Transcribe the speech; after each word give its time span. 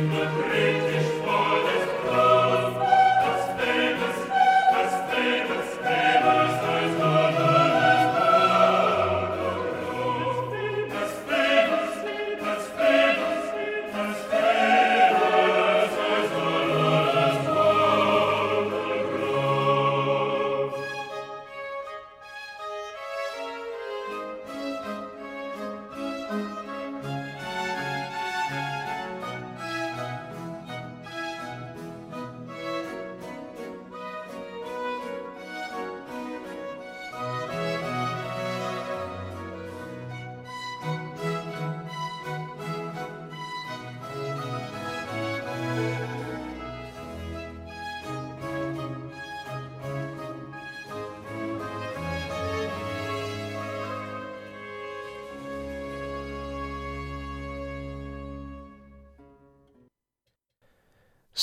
Prima. 0.00 0.69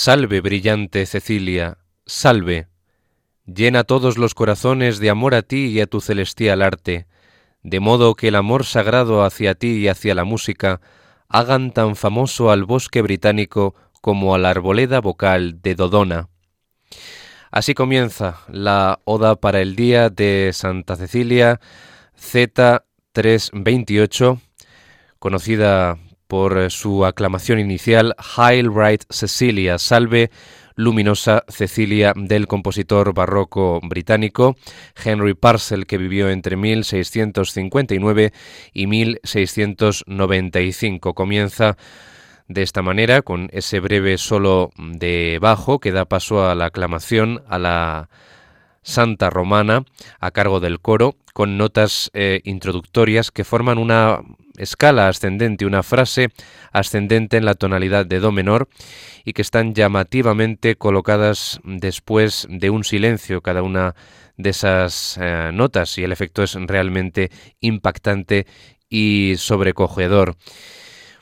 Salve, 0.08 0.40
brillante 0.40 1.06
Cecilia, 1.06 1.80
salve. 2.06 2.70
Llena 3.46 3.84
todos 3.84 4.18
los 4.18 4.34
corazones 4.36 5.00
de 5.00 5.10
amor 5.10 5.36
a 5.36 5.42
ti 5.42 5.66
y 5.66 5.82
a 5.82 5.86
tu 5.86 6.00
celestial 6.00 6.62
arte, 6.62 7.08
de 7.62 7.82
modo 7.82 8.16
que 8.16 8.30
el 8.30 8.36
amor 8.36 8.64
sagrado 8.64 9.26
hacia 9.26 9.56
ti 9.56 9.80
y 9.80 9.90
hacia 9.90 10.16
la 10.16 10.24
música 10.24 10.80
hagan 11.28 11.74
tan 11.74 11.98
famoso 11.98 12.52
al 12.52 12.64
bosque 12.64 13.02
británico 13.02 13.76
como 14.00 14.34
a 14.34 14.38
la 14.38 14.52
arboleda 14.52 15.02
vocal 15.02 15.62
de 15.62 15.76
Dodona. 15.76 16.30
Así 17.52 17.74
comienza 17.74 18.40
la 18.48 19.02
Oda 19.04 19.36
para 19.36 19.60
el 19.60 19.76
Día 19.76 20.10
de 20.10 20.52
Santa 20.54 20.96
Cecilia 20.96 21.60
Z328, 22.18 24.40
conocida 25.20 25.98
por 26.28 26.72
su 26.72 27.06
aclamación 27.06 27.60
inicial 27.60 28.16
Hail 28.36 28.74
Right 28.74 29.04
Cecilia, 29.10 29.78
salve 29.78 30.32
luminosa 30.76 31.44
Cecilia 31.50 32.14
del 32.16 32.48
compositor 32.48 33.14
barroco 33.14 33.82
británico 33.82 34.56
Henry 35.04 35.34
Parcel, 35.34 35.86
que 35.88 35.98
vivió 35.98 36.30
entre 36.30 36.56
1659 36.56 38.32
y 38.74 38.88
1695. 38.88 41.14
Comienza 41.14 41.76
de 42.48 42.62
esta 42.62 42.82
manera, 42.82 43.24
con 43.24 43.50
ese 43.52 43.82
breve 43.82 44.18
solo 44.18 44.72
de 44.78 45.38
bajo 45.42 45.80
que 45.80 45.92
da 45.92 46.06
paso 46.06 46.48
a 46.48 46.56
la 46.56 46.66
aclamación 46.66 47.44
a 47.50 47.60
la 47.60 48.10
Santa 48.88 49.30
Romana 49.30 49.84
a 50.20 50.32
cargo 50.32 50.62
del 50.62 50.80
coro, 50.80 51.18
con 51.34 51.58
notas 51.58 52.10
eh, 52.14 52.40
introductorias 52.46 53.32
que 53.32 53.44
forman 53.44 53.78
una 53.78 54.22
escala 54.56 55.10
ascendente, 55.10 55.66
una 55.66 55.84
frase 55.84 56.30
ascendente 56.72 57.36
en 57.36 57.44
la 57.44 57.56
tonalidad 57.56 58.06
de 58.06 58.22
Do 58.22 58.32
menor 58.32 58.70
y 59.26 59.34
que 59.34 59.42
están 59.42 59.76
llamativamente 59.76 60.78
colocadas 60.78 61.60
después 61.66 62.48
de 62.50 62.70
un 62.70 62.86
silencio 62.86 63.42
cada 63.42 63.62
una 63.62 63.94
de 64.38 64.52
esas 64.52 65.20
eh, 65.22 65.52
notas 65.54 65.98
y 65.98 66.06
el 66.06 66.14
efecto 66.14 66.42
es 66.42 66.54
realmente 66.54 67.30
impactante 67.60 68.48
y 68.90 69.34
sobrecogedor. 69.38 70.38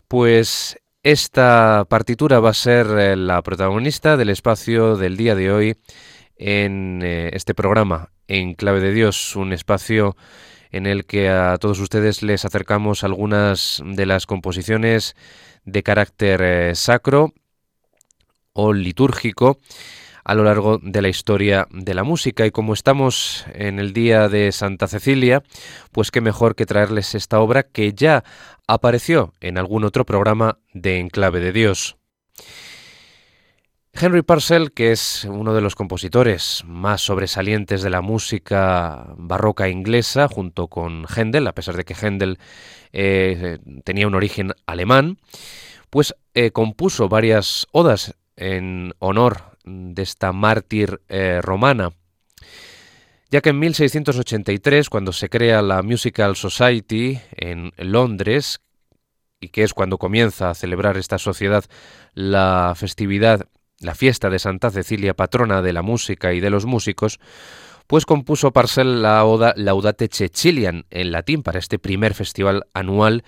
Pues 0.08 0.78
esta 1.02 1.86
partitura 1.90 2.40
va 2.40 2.52
a 2.52 2.54
ser 2.54 2.86
eh, 2.98 3.16
la 3.16 3.42
protagonista 3.42 4.18
del 4.18 4.30
espacio 4.30 4.98
del 4.98 5.18
día 5.18 5.34
de 5.34 5.52
hoy 5.52 5.78
en 6.38 7.02
eh, 7.04 7.30
este 7.34 7.54
programa, 7.54 8.10
en 8.28 8.54
Clave 8.54 8.80
de 8.80 8.94
Dios, 8.94 9.36
un 9.36 9.54
espacio 9.54 10.16
en 10.72 10.86
el 10.86 11.06
que 11.06 11.30
a 11.30 11.58
todos 11.58 11.80
ustedes 11.80 12.22
les 12.22 12.44
acercamos 12.46 13.04
algunas 13.04 13.82
de 13.86 14.06
las 14.06 14.26
composiciones 14.26 15.16
de 15.64 15.84
carácter 15.84 16.42
eh, 16.42 16.76
sacro 16.76 17.34
o 18.54 18.74
litúrgico 18.74 19.58
a 20.26 20.34
lo 20.34 20.44
largo 20.44 20.80
de 20.82 21.02
la 21.02 21.08
historia 21.08 21.68
de 21.72 21.94
la 21.94 22.04
música. 22.04 22.46
Y 22.46 22.52
como 22.52 22.74
estamos 22.74 23.46
en 23.54 23.80
el 23.80 23.94
día 23.94 24.28
de 24.28 24.52
Santa 24.52 24.88
Cecilia, 24.88 25.44
pues 25.92 26.10
qué 26.10 26.20
mejor 26.20 26.56
que 26.56 26.66
traerles 26.66 27.14
esta 27.16 27.40
obra 27.40 27.64
que 27.64 27.94
ya 27.94 28.24
apareció 28.68 29.34
en 29.40 29.58
algún 29.58 29.84
otro 29.84 30.04
programa 30.06 30.58
de 30.74 31.00
Enclave 31.00 31.40
de 31.40 31.54
Dios. 31.54 31.98
Henry 33.98 34.24
Purcell, 34.24 34.72
que 34.74 34.92
es 34.92 35.24
uno 35.24 35.54
de 35.54 35.62
los 35.62 35.74
compositores 35.74 36.64
más 36.68 37.00
sobresalientes 37.02 37.82
de 37.82 37.90
la 37.90 38.02
música 38.02 39.14
barroca 39.18 39.70
inglesa, 39.70 40.28
junto 40.28 40.68
con 40.68 41.06
Händel, 41.08 41.48
a 41.48 41.56
pesar 41.56 41.78
de 41.78 41.86
que 41.86 41.96
Händel 41.96 42.38
eh, 42.92 43.60
tenía 43.86 44.08
un 44.08 44.16
origen 44.16 44.52
alemán, 44.66 45.18
pues 45.90 46.14
eh, 46.34 46.52
compuso 46.52 47.08
varias 47.08 47.68
odas 47.72 48.16
en 48.36 48.94
honor 49.00 49.58
de 49.64 50.04
esta 50.04 50.34
mártir 50.34 51.02
eh, 51.08 51.40
romana, 51.42 51.92
ya 53.32 53.40
que 53.40 53.50
en 53.52 53.60
1683, 53.60 54.90
cuando 54.90 55.14
se 55.14 55.30
crea 55.30 55.62
la 55.62 55.82
Musical 55.84 56.36
Society 56.36 57.22
en 57.32 57.72
Londres, 57.78 58.60
y 59.40 59.50
que 59.50 59.64
es 59.64 59.74
cuando 59.74 59.98
comienza 59.98 60.50
a 60.50 60.56
celebrar 60.56 60.98
esta 60.98 61.18
sociedad 61.18 61.64
la 62.14 62.74
festividad, 62.76 63.48
la 63.80 63.96
fiesta 63.96 64.30
de 64.30 64.40
Santa 64.40 64.72
Cecilia, 64.72 65.16
patrona 65.16 65.62
de 65.62 65.74
la 65.74 65.82
música 65.82 66.34
y 66.34 66.40
de 66.40 66.50
los 66.50 66.66
músicos, 66.66 67.20
pues 67.88 68.06
compuso 68.06 68.52
Parcel 68.52 69.02
la 69.02 69.26
oda 69.26 69.54
Laudate 69.58 70.10
Cecilian 70.12 70.86
en 70.90 71.12
latín 71.12 71.44
para 71.44 71.60
este 71.60 71.78
primer 71.78 72.14
festival 72.14 72.66
anual 72.74 73.24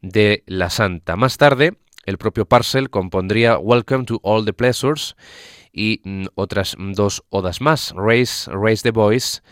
de 0.00 0.42
la 0.46 0.70
Santa. 0.70 1.16
Más 1.16 1.36
tarde, 1.36 1.74
el 2.06 2.16
propio 2.16 2.46
Parcel 2.46 2.88
compondría 2.88 3.58
Welcome 3.58 4.04
to 4.04 4.20
All 4.22 4.44
the 4.44 4.52
Pleasures 4.52 5.16
y 5.72 6.00
mm, 6.04 6.26
otras 6.34 6.76
dos 6.78 7.22
odas 7.28 7.60
más, 7.60 7.92
Raise, 7.96 8.50
Raise 8.50 8.82
the 8.82 8.90
Boys 8.90 9.42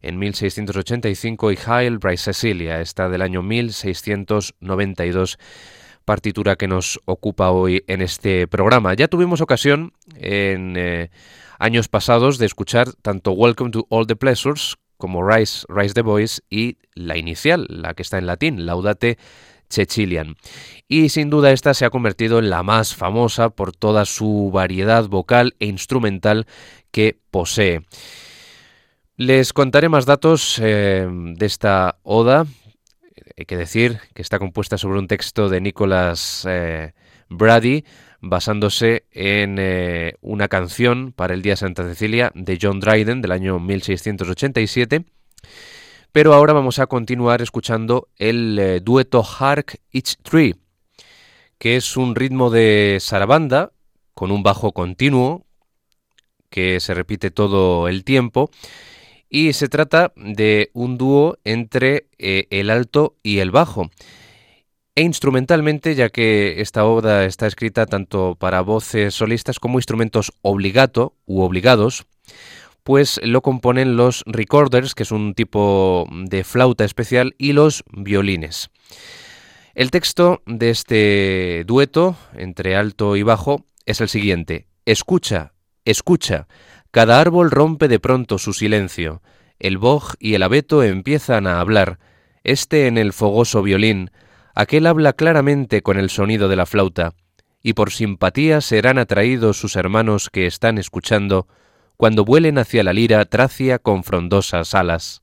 en 0.00 0.18
1685 0.18 1.52
y 1.52 1.58
Hail 1.64 1.98
Bryce 1.98 2.32
Cecilia, 2.32 2.80
esta 2.80 3.08
del 3.08 3.22
año 3.22 3.42
1692 3.42 5.38
partitura 6.04 6.56
que 6.56 6.68
nos 6.68 7.00
ocupa 7.04 7.50
hoy 7.50 7.84
en 7.86 8.02
este 8.02 8.46
programa. 8.46 8.94
Ya 8.94 9.08
tuvimos 9.08 9.40
ocasión 9.40 9.92
en 10.16 10.74
eh, 10.76 11.10
años 11.58 11.88
pasados 11.88 12.38
de 12.38 12.46
escuchar 12.46 12.92
tanto 13.02 13.32
Welcome 13.32 13.70
to 13.70 13.86
All 13.88 14.06
the 14.06 14.16
Pleasures 14.16 14.76
como 14.96 15.26
Rise, 15.26 15.64
Rise 15.68 15.94
the 15.94 16.02
Boys 16.02 16.42
y 16.48 16.78
la 16.94 17.16
inicial, 17.16 17.66
la 17.68 17.94
que 17.94 18.02
está 18.02 18.18
en 18.18 18.26
latín, 18.26 18.66
Laudate 18.66 19.18
Cecilian. 19.68 20.36
Y 20.86 21.08
sin 21.08 21.30
duda 21.30 21.50
esta 21.50 21.74
se 21.74 21.84
ha 21.84 21.90
convertido 21.90 22.38
en 22.38 22.50
la 22.50 22.62
más 22.62 22.94
famosa 22.94 23.50
por 23.50 23.72
toda 23.72 24.04
su 24.04 24.50
variedad 24.52 25.08
vocal 25.08 25.54
e 25.58 25.66
instrumental 25.66 26.46
que 26.90 27.18
posee. 27.30 27.80
Les 29.16 29.52
contaré 29.52 29.88
más 29.88 30.06
datos 30.06 30.58
eh, 30.62 31.06
de 31.10 31.46
esta 31.46 31.98
oda. 32.02 32.46
Hay 33.42 33.46
que 33.46 33.56
decir 33.56 33.98
que 34.14 34.22
está 34.22 34.38
compuesta 34.38 34.78
sobre 34.78 35.00
un 35.00 35.08
texto 35.08 35.48
de 35.48 35.60
Nicholas 35.60 36.46
eh, 36.48 36.92
Brady, 37.28 37.84
basándose 38.20 39.06
en 39.10 39.56
eh, 39.58 40.14
una 40.20 40.46
canción 40.46 41.10
para 41.10 41.34
el 41.34 41.42
Día 41.42 41.56
Santa 41.56 41.82
Cecilia 41.82 42.30
de 42.36 42.56
John 42.62 42.78
Dryden 42.78 43.20
del 43.20 43.32
año 43.32 43.58
1687 43.58 45.04
pero 46.12 46.34
ahora 46.34 46.52
vamos 46.52 46.78
a 46.78 46.86
continuar 46.86 47.42
escuchando 47.42 48.06
el 48.16 48.56
eh, 48.60 48.78
dueto 48.78 49.24
Hark 49.24 49.80
Each 49.90 50.18
Tree, 50.22 50.54
que 51.58 51.74
es 51.74 51.96
un 51.96 52.14
ritmo 52.14 52.48
de 52.48 52.98
sarabanda 53.00 53.72
con 54.14 54.30
un 54.30 54.44
bajo 54.44 54.70
continuo 54.70 55.46
que 56.48 56.78
se 56.78 56.94
repite 56.94 57.32
todo 57.32 57.88
el 57.88 58.04
tiempo 58.04 58.52
y 59.32 59.54
se 59.54 59.68
trata 59.68 60.12
de 60.14 60.70
un 60.74 60.98
dúo 60.98 61.38
entre 61.42 62.06
eh, 62.18 62.46
el 62.50 62.68
alto 62.68 63.16
y 63.22 63.38
el 63.38 63.50
bajo. 63.50 63.90
E 64.94 65.00
instrumentalmente, 65.00 65.94
ya 65.94 66.10
que 66.10 66.60
esta 66.60 66.84
obra 66.84 67.24
está 67.24 67.46
escrita 67.46 67.86
tanto 67.86 68.36
para 68.38 68.60
voces 68.60 69.14
solistas 69.14 69.58
como 69.58 69.78
instrumentos 69.78 70.32
obligato 70.42 71.16
u 71.24 71.40
obligados, 71.40 72.04
pues 72.82 73.18
lo 73.24 73.40
componen 73.40 73.96
los 73.96 74.22
recorders, 74.26 74.94
que 74.94 75.04
es 75.04 75.12
un 75.12 75.32
tipo 75.32 76.06
de 76.12 76.44
flauta 76.44 76.84
especial, 76.84 77.34
y 77.38 77.54
los 77.54 77.84
violines. 77.90 78.68
El 79.74 79.90
texto 79.90 80.42
de 80.44 80.68
este 80.68 81.64
dueto 81.66 82.16
entre 82.34 82.76
alto 82.76 83.16
y 83.16 83.22
bajo 83.22 83.64
es 83.86 84.02
el 84.02 84.10
siguiente. 84.10 84.66
Escucha, 84.84 85.54
escucha, 85.86 86.48
cada 86.92 87.20
árbol 87.20 87.50
rompe 87.50 87.88
de 87.88 87.98
pronto 87.98 88.38
su 88.38 88.52
silencio, 88.52 89.22
el 89.58 89.78
boj 89.78 90.12
y 90.20 90.34
el 90.34 90.42
abeto 90.42 90.82
empiezan 90.82 91.46
a 91.46 91.58
hablar, 91.58 91.98
este 92.44 92.86
en 92.86 92.98
el 92.98 93.14
fogoso 93.14 93.62
violín, 93.62 94.10
aquel 94.54 94.86
habla 94.86 95.14
claramente 95.14 95.82
con 95.82 95.98
el 95.98 96.10
sonido 96.10 96.48
de 96.48 96.56
la 96.56 96.66
flauta, 96.66 97.14
y 97.62 97.72
por 97.72 97.92
simpatía 97.92 98.60
serán 98.60 98.98
atraídos 98.98 99.56
sus 99.56 99.74
hermanos 99.76 100.28
que 100.28 100.46
están 100.46 100.76
escuchando, 100.76 101.48
cuando 101.96 102.26
vuelen 102.26 102.58
hacia 102.58 102.84
la 102.84 102.92
lira 102.92 103.24
tracia 103.24 103.78
con 103.78 104.04
frondosas 104.04 104.74
alas. 104.74 105.22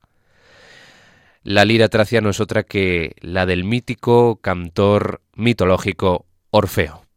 La 1.43 1.65
lira 1.65 1.87
tracia 1.87 2.19
no 2.19 2.31
es 2.31 2.39
otra 2.39 2.63
que 2.63 3.15
la 3.21 3.45
del 3.45 3.63
mítico 3.63 4.37
cantor 4.41 5.21
mitológico 5.35 6.25
Orfeo. 6.49 7.08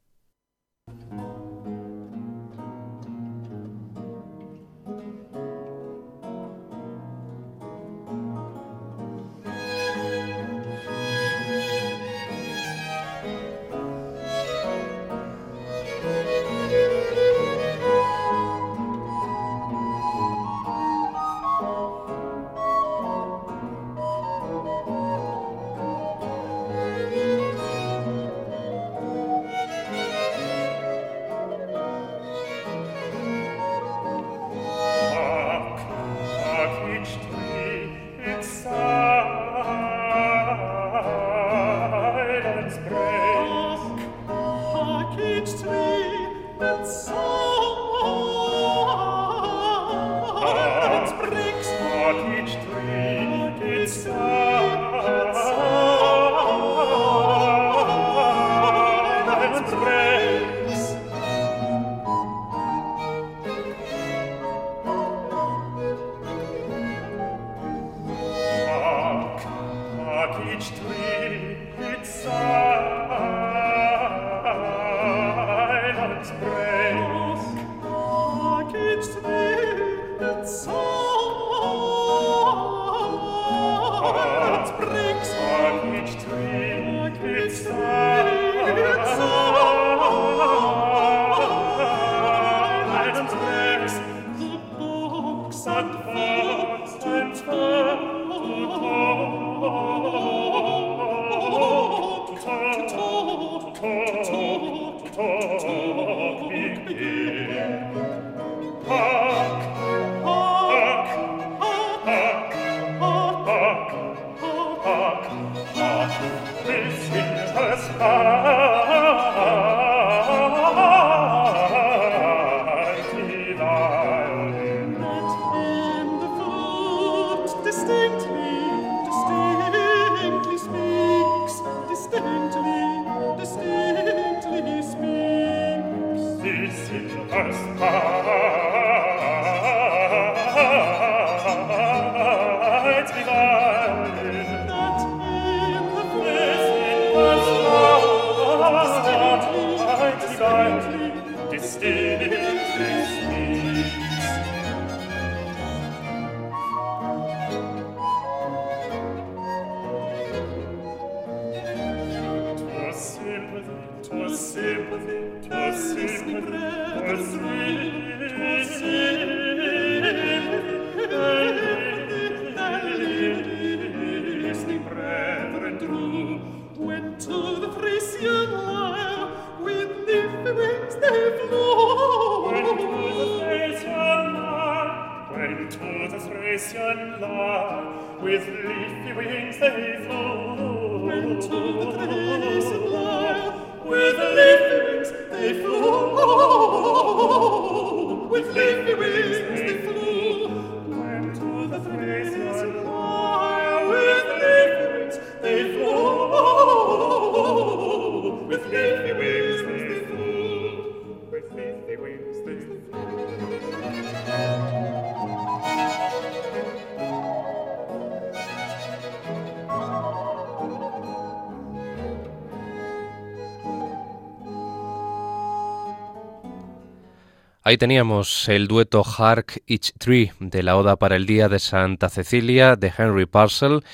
Ahí 227.65 227.79
teníamos 227.79 228.49
el 228.49 228.67
dueto 228.67 229.05
Hark 229.05 229.63
Each 229.69 229.93
Tree 229.97 230.33
de 230.41 230.65
la 230.65 230.77
Oda 230.77 230.97
para 230.97 231.15
el 231.15 231.27
Día 231.27 231.49
de 231.49 231.61
Santa 231.61 232.09
Cecilia 232.09 232.75
de 232.75 232.93
Henry 232.99 233.27
Parcel. 233.27 233.85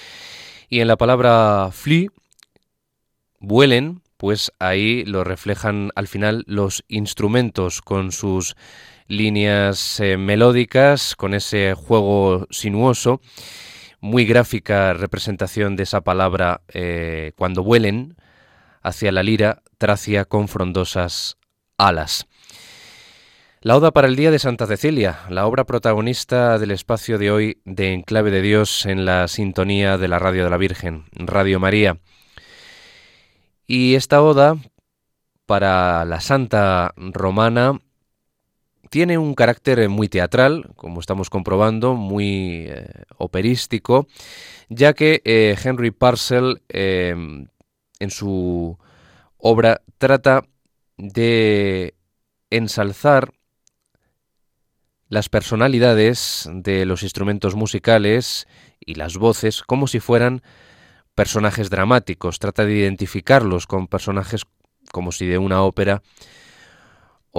Y 0.70 0.80
en 0.80 0.88
la 0.88 0.96
palabra 0.96 1.68
flee, 1.70 2.08
vuelen, 3.40 4.00
pues 4.16 4.52
ahí 4.58 5.04
lo 5.04 5.22
reflejan 5.22 5.90
al 5.96 6.08
final 6.08 6.44
los 6.46 6.82
instrumentos 6.88 7.82
con 7.82 8.10
sus 8.10 8.56
líneas 9.06 10.00
eh, 10.00 10.16
melódicas, 10.16 11.14
con 11.14 11.34
ese 11.34 11.75
juego 11.75 12.46
sinuoso, 12.48 13.20
muy 14.00 14.25
gráfica 14.25 14.94
representación 14.94 15.76
de 15.76 15.82
esa 15.82 16.00
palabra 16.00 16.62
eh, 16.68 17.32
cuando 17.37 17.62
vuelen 17.62 18.16
hacia 18.82 19.12
la 19.12 19.22
lira 19.22 19.60
tracia 19.76 20.25
con 20.25 20.48
frondosas 20.48 21.37
alas. 21.76 22.26
La 23.60 23.76
Oda 23.76 23.90
para 23.90 24.06
el 24.06 24.14
Día 24.14 24.30
de 24.30 24.38
Santa 24.38 24.68
Cecilia, 24.68 25.18
la 25.30 25.44
obra 25.44 25.64
protagonista 25.64 26.60
del 26.60 26.70
espacio 26.70 27.18
de 27.18 27.32
hoy 27.32 27.60
de 27.64 27.92
Enclave 27.92 28.30
de 28.30 28.40
Dios 28.40 28.86
en 28.86 29.04
la 29.04 29.26
sintonía 29.26 29.98
de 29.98 30.06
la 30.06 30.20
Radio 30.20 30.44
de 30.44 30.50
la 30.50 30.58
Virgen, 30.58 31.06
Radio 31.10 31.58
María. 31.58 31.98
Y 33.66 33.96
esta 33.96 34.22
Oda 34.22 34.56
para 35.44 36.04
la 36.04 36.20
Santa 36.20 36.94
Romana 36.96 37.80
tiene 38.90 39.18
un 39.18 39.34
carácter 39.34 39.88
muy 39.88 40.08
teatral, 40.08 40.70
como 40.76 41.00
estamos 41.00 41.28
comprobando, 41.28 41.94
muy 41.94 42.66
eh, 42.68 42.86
operístico, 43.16 44.06
ya 44.68 44.92
que 44.92 45.20
eh, 45.24 45.56
Henry 45.60 45.90
Parcel 45.90 46.62
eh, 46.68 47.12
en 47.98 48.10
su 48.10 48.78
obra 49.36 49.82
trata 49.98 50.44
de 50.96 51.94
ensalzar 52.50 53.32
las 55.08 55.28
personalidades 55.28 56.48
de 56.52 56.84
los 56.84 57.02
instrumentos 57.02 57.54
musicales 57.54 58.46
y 58.80 58.94
las 58.94 59.16
voces 59.16 59.62
como 59.62 59.86
si 59.86 60.00
fueran 60.00 60.42
personajes 61.14 61.70
dramáticos. 61.70 62.38
Trata 62.38 62.64
de 62.64 62.74
identificarlos 62.74 63.66
con 63.66 63.86
personajes 63.86 64.42
como 64.92 65.12
si 65.12 65.26
de 65.26 65.38
una 65.38 65.62
ópera 65.62 66.02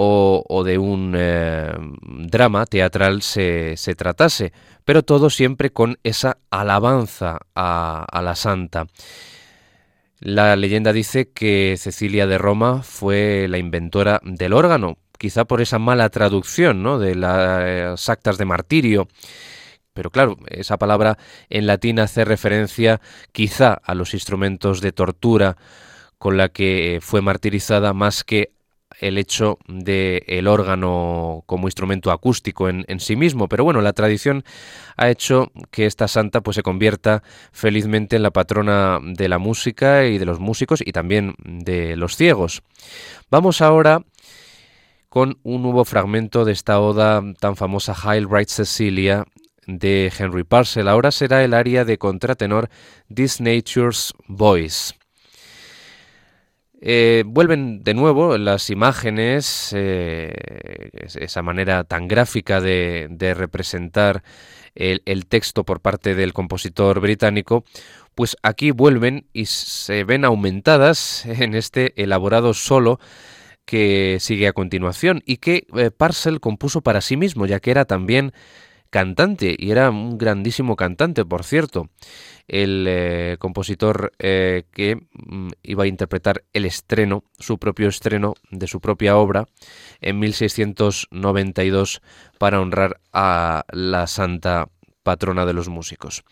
o, 0.02 0.62
de 0.64 0.78
un 0.78 1.14
eh, 1.16 1.72
drama 2.00 2.64
teatral 2.64 3.22
se, 3.22 3.76
tratase, 3.96 4.52
pero 4.84 5.02
todo 5.02 5.28
siempre 5.28 5.70
con 5.70 5.98
esa 6.04 6.38
alabanza 6.50 7.38
a, 7.54 8.06
a 8.10 8.22
la 8.22 8.34
santa. 8.34 8.86
La 10.20 10.56
leyenda 10.56 10.92
dice 10.92 11.30
que 11.30 11.76
Cecilia 11.78 12.26
de 12.26 12.38
Roma 12.38 12.82
fue 12.82 13.46
la 13.48 13.58
inventora 13.58 14.20
del 14.22 14.52
órgano, 14.52 14.96
quizá 15.20 15.44
por 15.44 15.60
esa 15.60 15.78
mala 15.78 16.08
traducción 16.08 16.82
¿no? 16.82 16.98
de 16.98 17.14
las 17.14 18.08
actas 18.08 18.38
de 18.38 18.46
martirio. 18.46 19.06
Pero 19.92 20.10
claro, 20.10 20.38
esa 20.48 20.78
palabra 20.78 21.18
en 21.50 21.66
latín 21.66 22.00
hace 22.00 22.24
referencia 22.24 23.02
quizá 23.30 23.74
a 23.74 23.94
los 23.94 24.14
instrumentos 24.14 24.80
de 24.80 24.92
tortura 24.92 25.58
con 26.16 26.38
la 26.38 26.48
que 26.48 27.00
fue 27.02 27.20
martirizada 27.20 27.92
más 27.92 28.24
que 28.24 28.52
el 28.98 29.18
hecho 29.18 29.58
del 29.68 30.22
el 30.26 30.46
órgano 30.46 31.44
como 31.46 31.68
instrumento 31.68 32.12
acústico 32.12 32.70
en, 32.70 32.86
en, 32.88 32.98
sí 32.98 33.14
mismo. 33.14 33.46
Pero 33.46 33.64
bueno, 33.64 33.82
la 33.82 33.92
tradición 33.92 34.42
ha 34.96 35.10
hecho 35.10 35.52
que 35.70 35.84
esta 35.84 36.08
santa 36.08 36.40
pues 36.40 36.54
se 36.54 36.62
convierta 36.62 37.22
felizmente 37.52 38.16
en 38.16 38.22
la 38.22 38.30
patrona 38.30 39.00
de 39.02 39.28
la 39.28 39.38
música 39.38 40.06
y 40.06 40.16
de 40.16 40.24
los 40.24 40.40
músicos 40.40 40.82
y 40.84 40.92
también 40.92 41.34
de 41.44 41.96
los 41.96 42.16
ciegos. 42.16 42.62
Vamos 43.30 43.60
ahora 43.60 44.02
con 45.10 45.38
un 45.42 45.62
nuevo 45.62 45.84
fragmento 45.84 46.44
de 46.44 46.52
esta 46.52 46.80
oda 46.80 47.20
tan 47.40 47.56
famosa 47.56 47.94
Hail 48.00 48.28
Bright 48.28 48.48
Cecilia 48.48 49.26
de 49.66 50.10
Henry 50.16 50.44
Parcel. 50.44 50.86
Ahora 50.86 51.10
será 51.10 51.42
el 51.42 51.52
área 51.52 51.84
de 51.84 51.98
contratenor 51.98 52.70
This 53.12 53.40
Nature's 53.40 54.14
Voice. 54.28 54.94
Eh, 56.80 57.24
vuelven 57.26 57.82
de 57.82 57.92
nuevo 57.92 58.38
las 58.38 58.70
imágenes, 58.70 59.72
eh, 59.76 60.32
esa 60.92 61.42
manera 61.42 61.82
tan 61.84 62.06
gráfica 62.06 62.60
de, 62.60 63.34
representar 63.36 64.22
el, 64.76 65.26
texto 65.26 65.64
por 65.64 65.80
parte 65.80 66.14
del 66.14 66.32
compositor 66.32 67.00
británico, 67.00 67.64
pues 68.14 68.36
aquí 68.42 68.70
vuelven 68.70 69.26
y 69.32 69.46
se 69.46 70.04
ven 70.04 70.24
aumentadas 70.24 71.26
en 71.26 71.54
este 71.54 72.00
elaborado 72.00 72.54
solo 72.54 73.00
que 73.70 74.16
sigue 74.18 74.48
a 74.48 74.52
continuación 74.52 75.22
y 75.24 75.36
que 75.36 75.68
eh, 75.76 75.92
Parcel 75.92 76.40
compuso 76.40 76.80
para 76.80 77.00
sí 77.00 77.16
mismo, 77.16 77.46
ya 77.46 77.60
que 77.60 77.70
era 77.70 77.84
también 77.84 78.32
cantante, 78.90 79.54
y 79.56 79.70
era 79.70 79.90
un 79.90 80.18
grandísimo 80.18 80.74
cantante, 80.74 81.24
por 81.24 81.44
cierto, 81.44 81.88
el 82.48 82.84
eh, 82.88 83.36
compositor 83.38 84.10
eh, 84.18 84.64
que 84.72 84.96
mm, 84.96 85.50
iba 85.62 85.84
a 85.84 85.86
interpretar 85.86 86.42
el 86.52 86.64
estreno, 86.64 87.22
su 87.38 87.58
propio 87.58 87.86
estreno 87.86 88.34
de 88.50 88.66
su 88.66 88.80
propia 88.80 89.16
obra, 89.16 89.46
en 90.00 90.18
1692 90.18 92.02
para 92.38 92.60
honrar 92.60 92.98
a 93.12 93.66
la 93.70 94.08
santa 94.08 94.68
patrona 95.04 95.46
de 95.46 95.52
los 95.52 95.68
músicos. 95.68 96.24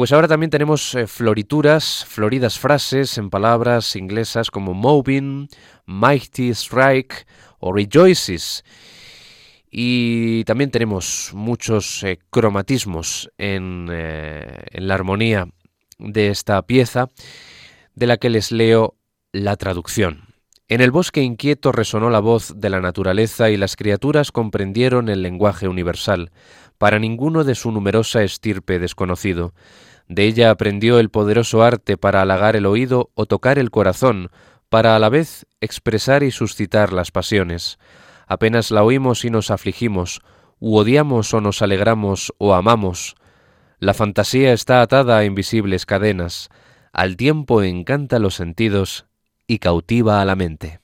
Pues 0.00 0.12
ahora 0.12 0.28
también 0.28 0.48
tenemos 0.48 0.94
eh, 0.94 1.06
florituras, 1.06 2.06
floridas 2.08 2.58
frases 2.58 3.18
en 3.18 3.28
palabras 3.28 3.96
inglesas 3.96 4.50
como 4.50 4.72
moving, 4.72 5.46
mighty 5.84 6.48
strike 6.54 7.26
o 7.58 7.70
rejoices. 7.70 8.64
Y 9.70 10.42
también 10.44 10.70
tenemos 10.70 11.32
muchos 11.34 12.02
eh, 12.02 12.18
cromatismos 12.30 13.30
en, 13.36 13.88
eh, 13.92 14.62
en 14.70 14.88
la 14.88 14.94
armonía 14.94 15.48
de 15.98 16.28
esta 16.28 16.62
pieza, 16.62 17.10
de 17.94 18.06
la 18.06 18.16
que 18.16 18.30
les 18.30 18.52
leo 18.52 18.96
la 19.32 19.56
traducción. 19.56 20.28
En 20.68 20.80
el 20.80 20.92
bosque 20.92 21.20
inquieto 21.20 21.72
resonó 21.72 22.08
la 22.08 22.20
voz 22.20 22.54
de 22.58 22.70
la 22.70 22.80
naturaleza 22.80 23.50
y 23.50 23.58
las 23.58 23.76
criaturas 23.76 24.32
comprendieron 24.32 25.10
el 25.10 25.20
lenguaje 25.20 25.68
universal, 25.68 26.30
para 26.78 26.98
ninguno 26.98 27.44
de 27.44 27.54
su 27.54 27.70
numerosa 27.70 28.22
estirpe 28.22 28.78
desconocido. 28.78 29.52
De 30.10 30.24
ella 30.24 30.50
aprendió 30.50 30.98
el 30.98 31.08
poderoso 31.08 31.62
arte 31.62 31.96
para 31.96 32.20
halagar 32.20 32.56
el 32.56 32.66
oído 32.66 33.10
o 33.14 33.26
tocar 33.26 33.60
el 33.60 33.70
corazón, 33.70 34.28
para 34.68 34.96
a 34.96 34.98
la 34.98 35.08
vez 35.08 35.46
expresar 35.60 36.24
y 36.24 36.32
suscitar 36.32 36.92
las 36.92 37.12
pasiones. 37.12 37.78
Apenas 38.26 38.72
la 38.72 38.82
oímos 38.82 39.24
y 39.24 39.30
nos 39.30 39.52
afligimos, 39.52 40.20
u 40.58 40.78
odiamos 40.78 41.32
o 41.32 41.40
nos 41.40 41.62
alegramos 41.62 42.34
o 42.38 42.54
amamos. 42.54 43.14
La 43.78 43.94
fantasía 43.94 44.52
está 44.52 44.82
atada 44.82 45.16
a 45.16 45.24
invisibles 45.24 45.86
cadenas, 45.86 46.48
al 46.92 47.16
tiempo 47.16 47.62
encanta 47.62 48.18
los 48.18 48.34
sentidos 48.34 49.06
y 49.46 49.60
cautiva 49.60 50.20
a 50.20 50.24
la 50.24 50.34
mente. 50.34 50.80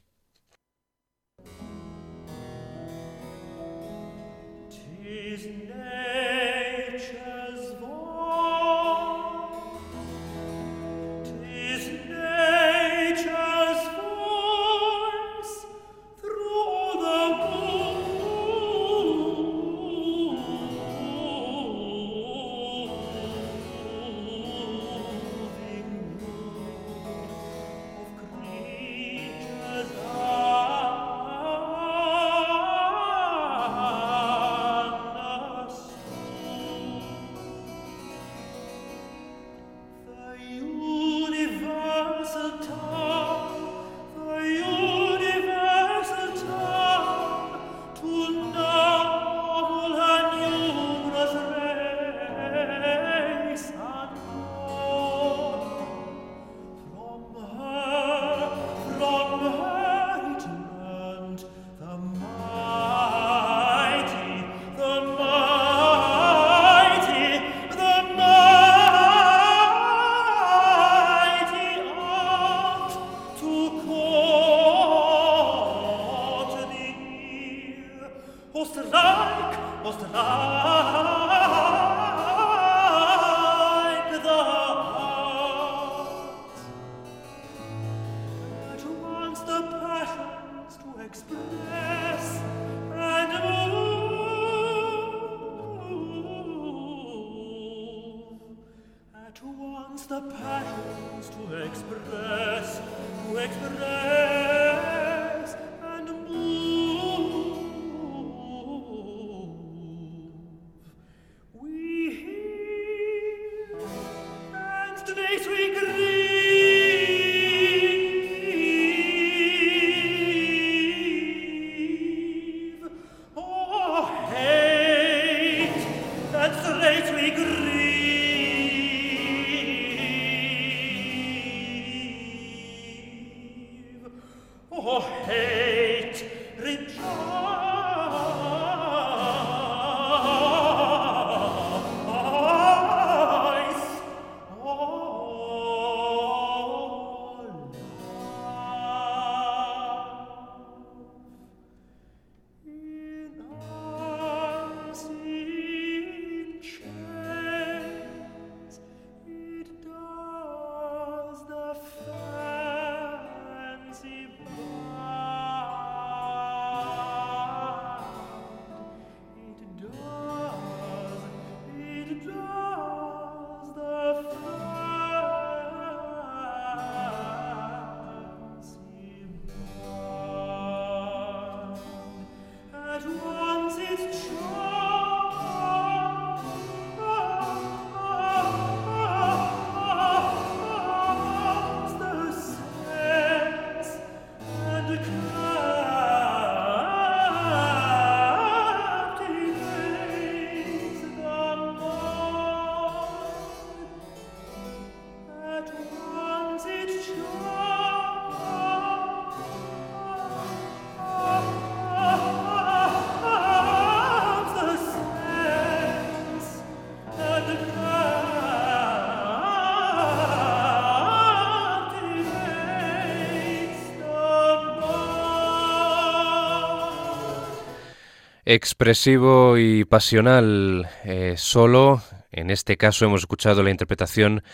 Expresivo 228.49 229.59
y 229.59 229.85
pasional 229.85 230.89
eh, 231.03 231.35
solo. 231.37 232.01
En 232.31 232.51
este 232.51 232.77
caso 232.77 233.05
hemos 233.05 233.23
escuchado 233.23 233.65
la 233.65 233.73
interpretación 233.73 234.45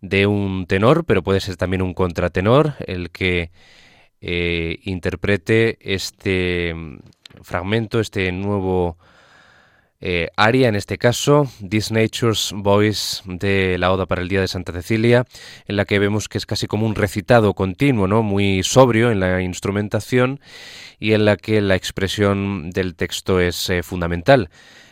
de 0.00 0.28
un 0.28 0.66
tenor, 0.66 1.04
pero 1.04 1.24
puede 1.24 1.40
ser 1.40 1.56
también 1.56 1.82
un 1.82 1.94
contratenor, 1.94 2.74
el 2.86 3.10
que 3.10 3.50
eh, 4.20 4.78
interprete 4.84 5.78
este 5.80 6.74
mm, 6.74 6.98
fragmento, 7.42 7.98
este 7.98 8.30
nuevo 8.30 8.98
eh, 10.06 10.28
aria, 10.36 10.68
en 10.68 10.74
este 10.74 10.98
caso, 10.98 11.48
This 11.66 11.90
Nature's 11.90 12.52
Voice 12.54 13.22
de 13.24 13.78
la 13.78 13.90
Oda 13.90 14.04
para 14.04 14.20
el 14.20 14.28
Día 14.28 14.42
de 14.42 14.48
Santa 14.48 14.70
Cecilia, 14.70 15.24
en 15.66 15.76
la 15.76 15.86
que 15.86 15.98
vemos 15.98 16.28
que 16.28 16.36
es 16.36 16.44
casi 16.44 16.66
como 16.66 16.84
un 16.84 16.94
recitado 16.94 17.54
continuo, 17.54 18.06
¿no? 18.06 18.22
muy 18.22 18.62
sobrio 18.64 19.10
en 19.10 19.18
la 19.18 19.40
instrumentación 19.40 20.40
y 21.00 21.14
en 21.14 21.24
la 21.24 21.38
que 21.38 21.62
la 21.62 21.74
expresión 21.74 22.68
del 22.68 22.96
texto 22.96 23.40
es 23.40 23.70
eh, 23.70 23.82
fundamental. 23.82 24.50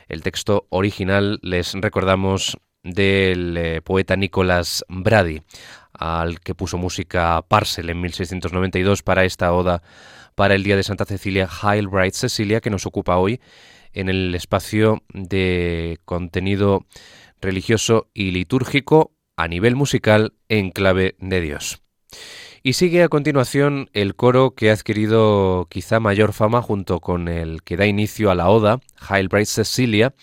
El 0.08 0.22
texto 0.22 0.66
original, 0.70 1.40
les 1.42 1.74
recordamos, 1.74 2.56
del 2.82 3.54
eh, 3.58 3.82
poeta 3.82 4.16
Nicholas 4.16 4.82
Brady, 4.88 5.42
al 5.92 6.40
que 6.40 6.54
puso 6.54 6.78
música 6.78 7.42
Parcel 7.46 7.90
en 7.90 8.00
1692 8.00 9.02
para 9.02 9.26
esta 9.26 9.52
oda 9.52 9.82
para 10.34 10.54
el 10.54 10.62
Día 10.62 10.76
de 10.76 10.82
Santa 10.84 11.04
Cecilia, 11.04 11.50
Hail 11.60 11.88
Bright 11.88 12.14
Cecilia, 12.14 12.62
que 12.62 12.70
nos 12.70 12.86
ocupa 12.86 13.18
hoy 13.18 13.40
en 13.92 14.08
el 14.08 14.34
espacio 14.34 15.02
de 15.12 15.98
contenido 16.04 16.86
religioso 17.40 18.08
y 18.14 18.30
litúrgico 18.30 19.12
a 19.36 19.48
nivel 19.48 19.76
musical 19.76 20.34
en 20.48 20.70
clave 20.70 21.16
de 21.18 21.40
Dios. 21.40 21.82
Y 22.62 22.74
sigue 22.74 23.02
a 23.02 23.08
continuación 23.08 23.90
el 23.92 24.14
coro 24.14 24.54
que 24.54 24.70
ha 24.70 24.74
adquirido 24.74 25.66
quizá 25.68 25.98
mayor 25.98 26.32
fama 26.32 26.62
junto 26.62 27.00
con 27.00 27.26
el 27.26 27.62
que 27.62 27.76
da 27.76 27.86
inicio 27.86 28.30
a 28.30 28.36
la 28.36 28.48
oda, 28.48 28.80
Hail 28.96 29.28
Bright 29.28 29.48
Cecilia, 29.48 30.14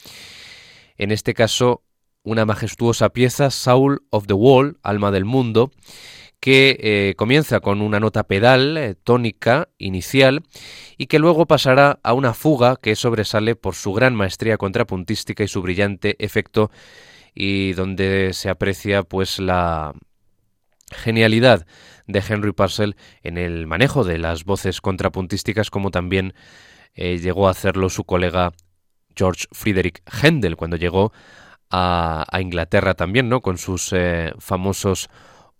en 0.97 1.11
este 1.11 1.33
caso 1.33 1.83
una 2.23 2.45
majestuosa 2.45 3.09
pieza, 3.09 3.49
Soul 3.49 4.03
of 4.09 4.27
the 4.27 4.33
Wall, 4.33 4.77
Alma 4.83 5.11
del 5.11 5.25
Mundo, 5.25 5.71
que 6.39 6.77
eh, 6.79 7.15
comienza 7.17 7.59
con 7.59 7.81
una 7.81 7.99
nota 7.99 8.23
pedal 8.23 8.77
eh, 8.77 8.95
tónica 8.95 9.69
inicial 9.77 10.43
y 10.97 11.07
que 11.07 11.19
luego 11.19 11.45
pasará 11.45 11.99
a 12.03 12.13
una 12.13 12.33
fuga 12.33 12.77
que 12.77 12.95
sobresale 12.95 13.55
por 13.55 13.75
su 13.75 13.93
gran 13.93 14.15
maestría 14.15 14.57
contrapuntística 14.57 15.43
y 15.43 15.47
su 15.47 15.61
brillante 15.61 16.15
efecto 16.23 16.71
y 17.35 17.73
donde 17.73 18.31
se 18.33 18.49
aprecia 18.49 19.03
pues 19.03 19.39
la 19.39 19.93
genialidad 20.91 21.67
de 22.07 22.23
Henry 22.27 22.53
Purcell 22.53 22.95
en 23.21 23.37
el 23.37 23.67
manejo 23.67 24.03
de 24.03 24.17
las 24.17 24.45
voces 24.45 24.81
contrapuntísticas 24.81 25.69
como 25.69 25.91
también 25.91 26.33
eh, 26.95 27.19
llegó 27.19 27.47
a 27.47 27.51
hacerlo 27.51 27.89
su 27.89 28.05
colega 28.05 28.53
George 29.15 29.45
Friedrich 29.51 30.01
Händel 30.05 30.55
cuando 30.55 30.77
llegó 30.77 31.11
a, 31.69 32.25
Inglaterra 32.39 32.95
también, 32.95 33.29
¿no? 33.29 33.41
Con 33.41 33.59
sus 33.59 33.93
famosos 34.39 35.07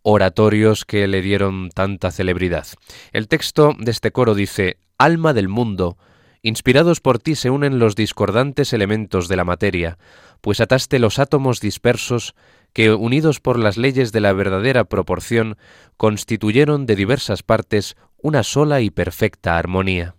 oratorios 0.02 0.86
que 0.86 1.08
le 1.08 1.22
dieron 1.22 1.70
tanta 1.70 2.12
celebridad. 2.12 2.68
El 3.12 3.28
texto 3.28 3.76
de 3.78 3.92
este 3.92 4.12
coro 4.12 4.36
dice, 4.36 4.78
Alma 4.98 5.34
del 5.34 5.48
mundo, 5.48 5.98
inspirados 6.42 7.00
por 7.00 7.20
ti 7.20 7.36
se 7.36 7.50
unen 7.50 7.80
los 7.80 7.96
discordantes 7.96 8.74
elementos 8.74 9.28
de 9.28 9.36
la 9.36 9.46
materia, 9.46 9.98
pues 10.42 10.62
ataste 10.62 11.00
los 11.00 11.20
átomos 11.20 11.60
dispersos 11.60 12.36
que, 12.74 12.92
unidos 12.92 13.40
por 13.40 13.58
las 13.58 13.78
leyes 13.78 14.12
de 14.12 14.22
la 14.22 14.34
verdadera 14.34 14.86
proporción, 14.86 15.58
constituyeron 15.98 16.86
de 16.86 16.96
diversas 16.96 17.44
partes 17.44 17.96
una 18.18 18.44
sola 18.44 18.82
y 18.82 18.90
perfecta 18.90 19.58
armonía. 19.58 20.16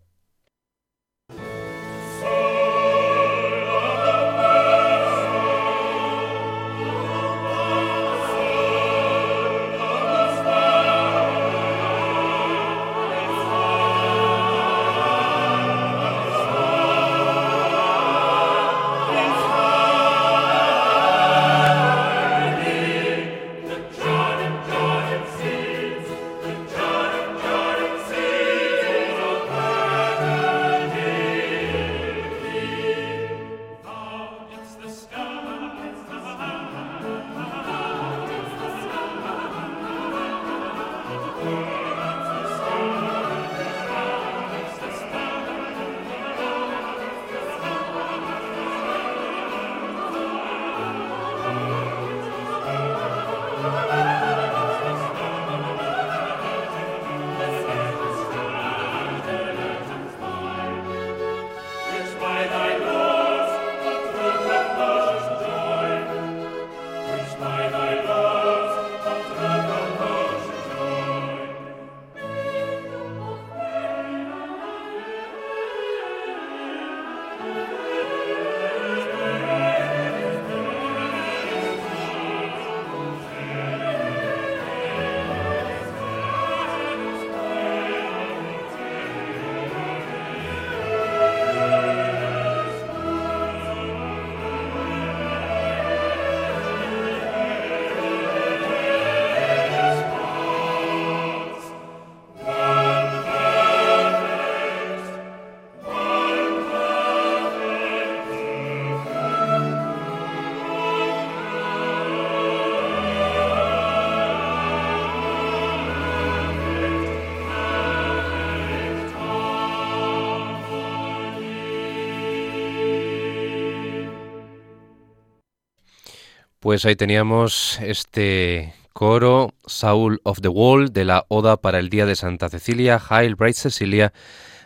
Pues 126.70 126.86
ahí 126.86 126.94
teníamos 126.94 127.80
este 127.80 128.74
coro 128.92 129.54
Saul 129.66 130.20
of 130.22 130.40
the 130.40 130.46
Wall 130.46 130.92
de 130.92 131.04
la 131.04 131.24
Oda 131.26 131.56
para 131.56 131.80
el 131.80 131.90
Día 131.90 132.06
de 132.06 132.14
Santa 132.14 132.48
Cecilia, 132.48 133.02
Hail 133.08 133.34
Bright 133.34 133.56
Cecilia 133.56 134.12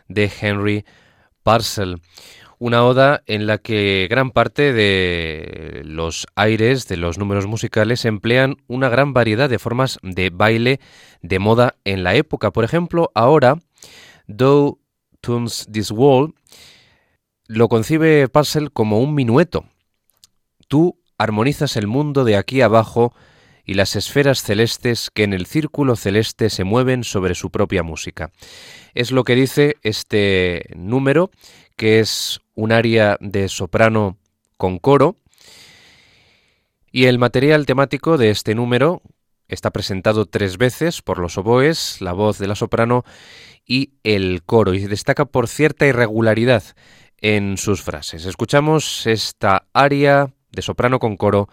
de 0.06 0.30
Henry 0.38 0.84
Parcel. 1.42 2.02
Una 2.58 2.84
oda 2.84 3.22
en 3.24 3.46
la 3.46 3.56
que 3.56 4.06
gran 4.10 4.32
parte 4.32 4.74
de 4.74 5.80
los 5.86 6.26
aires 6.34 6.88
de 6.88 6.98
los 6.98 7.16
números 7.16 7.46
musicales 7.46 8.04
emplean 8.04 8.58
una 8.66 8.90
gran 8.90 9.14
variedad 9.14 9.48
de 9.48 9.58
formas 9.58 9.98
de 10.02 10.28
baile 10.28 10.80
de 11.22 11.38
moda 11.38 11.76
en 11.84 12.04
la 12.04 12.14
época. 12.16 12.50
Por 12.50 12.64
ejemplo, 12.64 13.12
ahora, 13.14 13.56
Though 14.26 14.78
Tunes 15.22 15.66
This 15.72 15.90
Wall 15.90 16.34
lo 17.46 17.70
concibe 17.70 18.28
Parcel 18.28 18.72
como 18.72 19.00
un 19.00 19.14
minueto. 19.14 19.64
Tú 20.68 20.98
armonizas 21.18 21.76
el 21.76 21.86
mundo 21.86 22.24
de 22.24 22.36
aquí 22.36 22.60
abajo 22.60 23.14
y 23.64 23.74
las 23.74 23.96
esferas 23.96 24.42
celestes 24.42 25.10
que 25.10 25.24
en 25.24 25.32
el 25.32 25.46
círculo 25.46 25.96
celeste 25.96 26.50
se 26.50 26.64
mueven 26.64 27.02
sobre 27.04 27.34
su 27.34 27.50
propia 27.50 27.82
música. 27.82 28.30
Es 28.94 29.10
lo 29.10 29.24
que 29.24 29.34
dice 29.34 29.76
este 29.82 30.66
número, 30.76 31.30
que 31.76 32.00
es 32.00 32.40
un 32.54 32.72
aria 32.72 33.16
de 33.20 33.48
soprano 33.48 34.18
con 34.56 34.78
coro, 34.78 35.16
y 36.92 37.06
el 37.06 37.18
material 37.18 37.66
temático 37.66 38.18
de 38.18 38.30
este 38.30 38.54
número 38.54 39.02
está 39.48 39.70
presentado 39.72 40.26
tres 40.26 40.58
veces 40.58 41.02
por 41.02 41.18
los 41.18 41.36
oboes, 41.38 42.00
la 42.00 42.12
voz 42.12 42.38
de 42.38 42.46
la 42.46 42.54
soprano 42.54 43.04
y 43.66 43.94
el 44.04 44.42
coro, 44.44 44.74
y 44.74 44.86
destaca 44.86 45.24
por 45.24 45.48
cierta 45.48 45.86
irregularidad 45.86 46.62
en 47.18 47.56
sus 47.56 47.82
frases. 47.82 48.26
Escuchamos 48.26 49.06
esta 49.06 49.66
aria 49.72 50.32
de 50.54 50.62
soprano 50.62 50.98
con 50.98 51.16
coro 51.16 51.48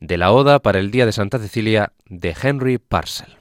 de 0.00 0.16
la 0.16 0.32
Oda 0.32 0.60
para 0.60 0.78
el 0.78 0.90
Día 0.90 1.06
de 1.06 1.12
Santa 1.12 1.38
Cecilia 1.38 1.92
de 2.06 2.36
Henry 2.40 2.78
Parcel. 2.78 3.37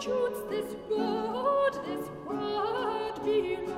shoots 0.00 0.40
this 0.48 0.76
road, 0.88 1.72
this 1.84 2.08
road. 2.24 3.12
below. 3.22 3.69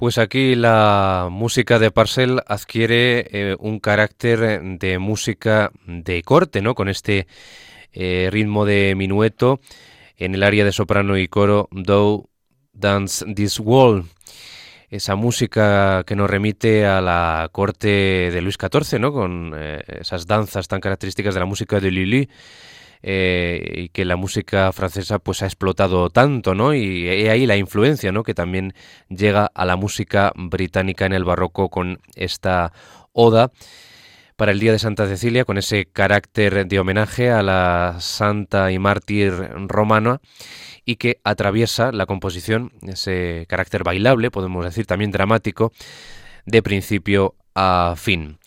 Pues 0.00 0.16
aquí 0.16 0.54
la 0.54 1.28
música 1.30 1.78
de 1.78 1.90
Parcel 1.90 2.40
adquiere 2.46 3.26
eh, 3.32 3.56
un 3.60 3.80
carácter 3.80 4.62
de 4.78 4.98
música 4.98 5.72
de 5.84 6.22
corte, 6.22 6.62
¿no? 6.62 6.74
Con 6.74 6.88
este 6.88 7.26
eh, 7.92 8.30
ritmo 8.32 8.64
de 8.64 8.94
minueto 8.96 9.60
en 10.16 10.34
el 10.34 10.42
área 10.42 10.64
de 10.64 10.72
soprano 10.72 11.18
y 11.18 11.28
coro 11.28 11.68
Do 11.70 12.30
Dance 12.72 13.26
This 13.34 13.60
Wall, 13.60 14.06
esa 14.88 15.16
música 15.16 16.02
que 16.06 16.16
nos 16.16 16.30
remite 16.30 16.86
a 16.86 17.02
la 17.02 17.50
corte 17.52 18.30
de 18.32 18.40
Luis 18.40 18.56
XIV, 18.58 18.98
¿no? 18.98 19.12
con 19.12 19.52
eh, 19.54 19.82
esas 20.00 20.26
danzas 20.26 20.66
tan 20.66 20.80
características 20.80 21.34
de 21.34 21.40
la 21.40 21.46
música 21.46 21.78
de 21.78 21.90
Lully. 21.90 22.30
Eh, 23.02 23.72
y 23.76 23.88
que 23.88 24.04
la 24.04 24.16
música 24.16 24.70
francesa 24.72 25.18
pues 25.18 25.42
ha 25.42 25.46
explotado 25.46 26.10
tanto, 26.10 26.54
¿no? 26.54 26.74
Y, 26.74 27.08
ahí 27.08 27.46
la 27.46 27.56
influencia, 27.56 28.12
¿no? 28.12 28.22
Que 28.22 28.34
también 28.34 28.74
llega 29.08 29.50
a 29.54 29.64
la 29.64 29.76
música 29.76 30.32
británica 30.36 31.06
en 31.06 31.14
el 31.14 31.24
barroco 31.24 31.70
con 31.70 32.00
esta 32.14 32.72
oda 33.12 33.52
para 34.36 34.52
el 34.52 34.60
Día 34.60 34.72
de 34.72 34.78
Santa 34.78 35.06
Cecilia, 35.06 35.44
con 35.44 35.56
ese 35.58 35.86
carácter 35.86 36.66
de 36.66 36.78
homenaje 36.78 37.30
a 37.30 37.42
la 37.42 37.96
santa 38.00 38.70
y 38.70 38.78
mártir 38.78 39.32
romana 39.66 40.20
y 40.84 40.96
que 40.96 41.20
atraviesa 41.24 41.92
la 41.92 42.06
composición, 42.06 42.72
ese 42.82 43.46
carácter 43.48 43.82
bailable, 43.84 44.30
podemos 44.30 44.64
decir 44.64 44.86
también 44.86 45.10
dramático, 45.10 45.72
de 46.46 46.62
principio 46.62 47.34
a 47.54 47.94
fin. 47.96 48.38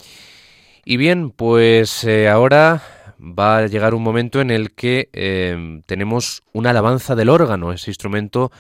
Y 0.86 0.98
bien, 0.98 1.32
pues 1.32 2.04
eh, 2.04 2.28
ahora 2.28 2.82
va 3.24 3.58
a 3.60 3.68
llegar 3.68 3.94
un 3.94 4.04
momento 4.04 4.42
en 4.42 4.52
el 4.52 4.74
que 4.74 5.10
eh, 5.14 5.82
tenemos 5.86 6.44
una 6.52 6.72
alabanza 6.72 7.16
del 7.16 7.30
órgano, 7.30 7.72
ese 7.72 7.90
instrumento 7.90 8.52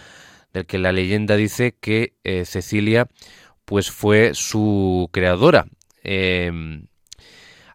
del 0.53 0.65
que 0.65 0.77
la 0.77 0.91
leyenda 0.91 1.35
dice 1.35 1.75
que 1.79 2.13
eh, 2.23 2.45
Cecilia 2.45 3.07
pues 3.65 3.91
fue 3.91 4.31
su 4.33 5.09
creadora. 5.11 5.65
Em, 6.03 6.87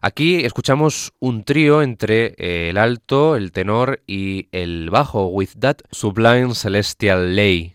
aquí 0.01 0.45
escuchamos 0.45 1.13
un 1.19 1.43
trío 1.43 1.81
entre 1.81 2.35
eh, 2.37 2.69
el 2.69 2.77
alto, 2.77 3.35
el 3.35 3.51
tenor 3.51 4.01
y 4.07 4.47
el 4.51 4.89
bajo, 4.89 5.27
with 5.27 5.49
that 5.59 5.77
sublime 5.91 6.55
celestial 6.55 7.35
lay. 7.35 7.73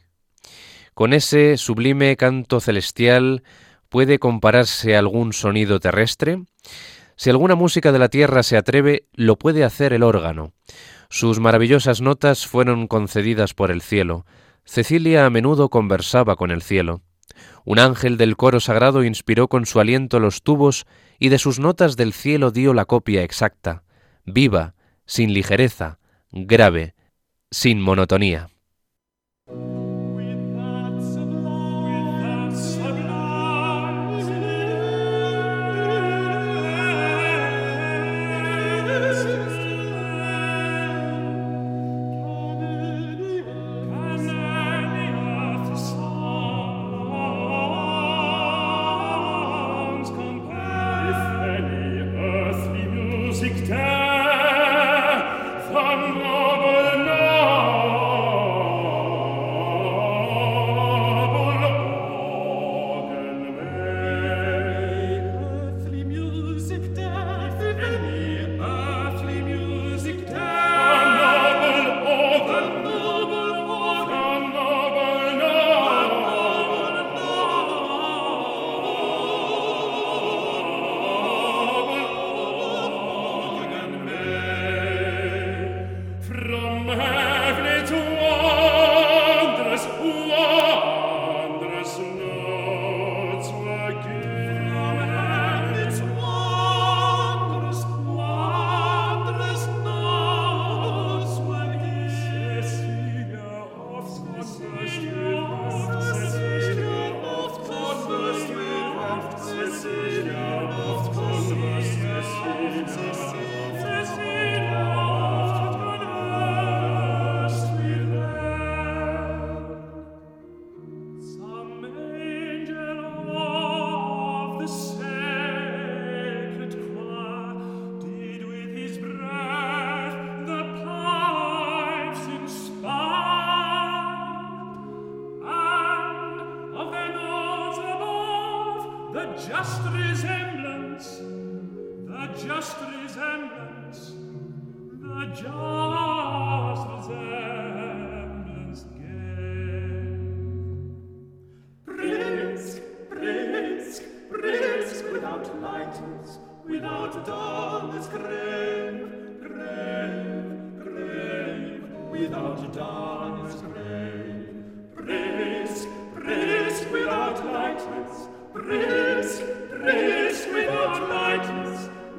Con 0.94 1.12
ese 1.12 1.56
sublime 1.56 2.16
canto 2.16 2.60
celestial 2.60 3.42
puede 3.88 4.18
compararse 4.18 4.96
algún 4.96 5.32
sonido 5.32 5.80
terrestre. 5.80 6.42
Si 7.16 7.30
alguna 7.30 7.54
música 7.54 7.92
de 7.92 7.98
la 7.98 8.08
tierra 8.08 8.42
se 8.42 8.56
atreve, 8.56 9.06
lo 9.12 9.36
puede 9.36 9.64
hacer 9.64 9.92
el 9.92 10.02
órgano. 10.02 10.52
Sus 11.08 11.38
maravillosas 11.38 12.00
notas 12.00 12.46
fueron 12.46 12.88
concedidas 12.88 13.54
por 13.54 13.70
el 13.70 13.82
cielo. 13.82 14.26
Cecilia 14.64 15.26
a 15.26 15.30
menudo 15.30 15.68
conversaba 15.68 16.36
con 16.36 16.50
el 16.50 16.62
cielo. 16.62 17.02
Un 17.64 17.78
ángel 17.78 18.16
del 18.16 18.36
coro 18.36 18.60
sagrado 18.60 19.04
inspiró 19.04 19.48
con 19.48 19.66
su 19.66 19.80
aliento 19.80 20.20
los 20.20 20.42
tubos 20.42 20.86
y 21.18 21.28
de 21.28 21.38
sus 21.38 21.58
notas 21.58 21.96
del 21.96 22.12
cielo 22.12 22.50
dio 22.50 22.74
la 22.74 22.84
copia 22.84 23.22
exacta, 23.22 23.84
viva, 24.24 24.74
sin 25.06 25.32
ligereza, 25.32 25.98
grave, 26.30 26.94
sin 27.50 27.80
monotonía. 27.80 28.53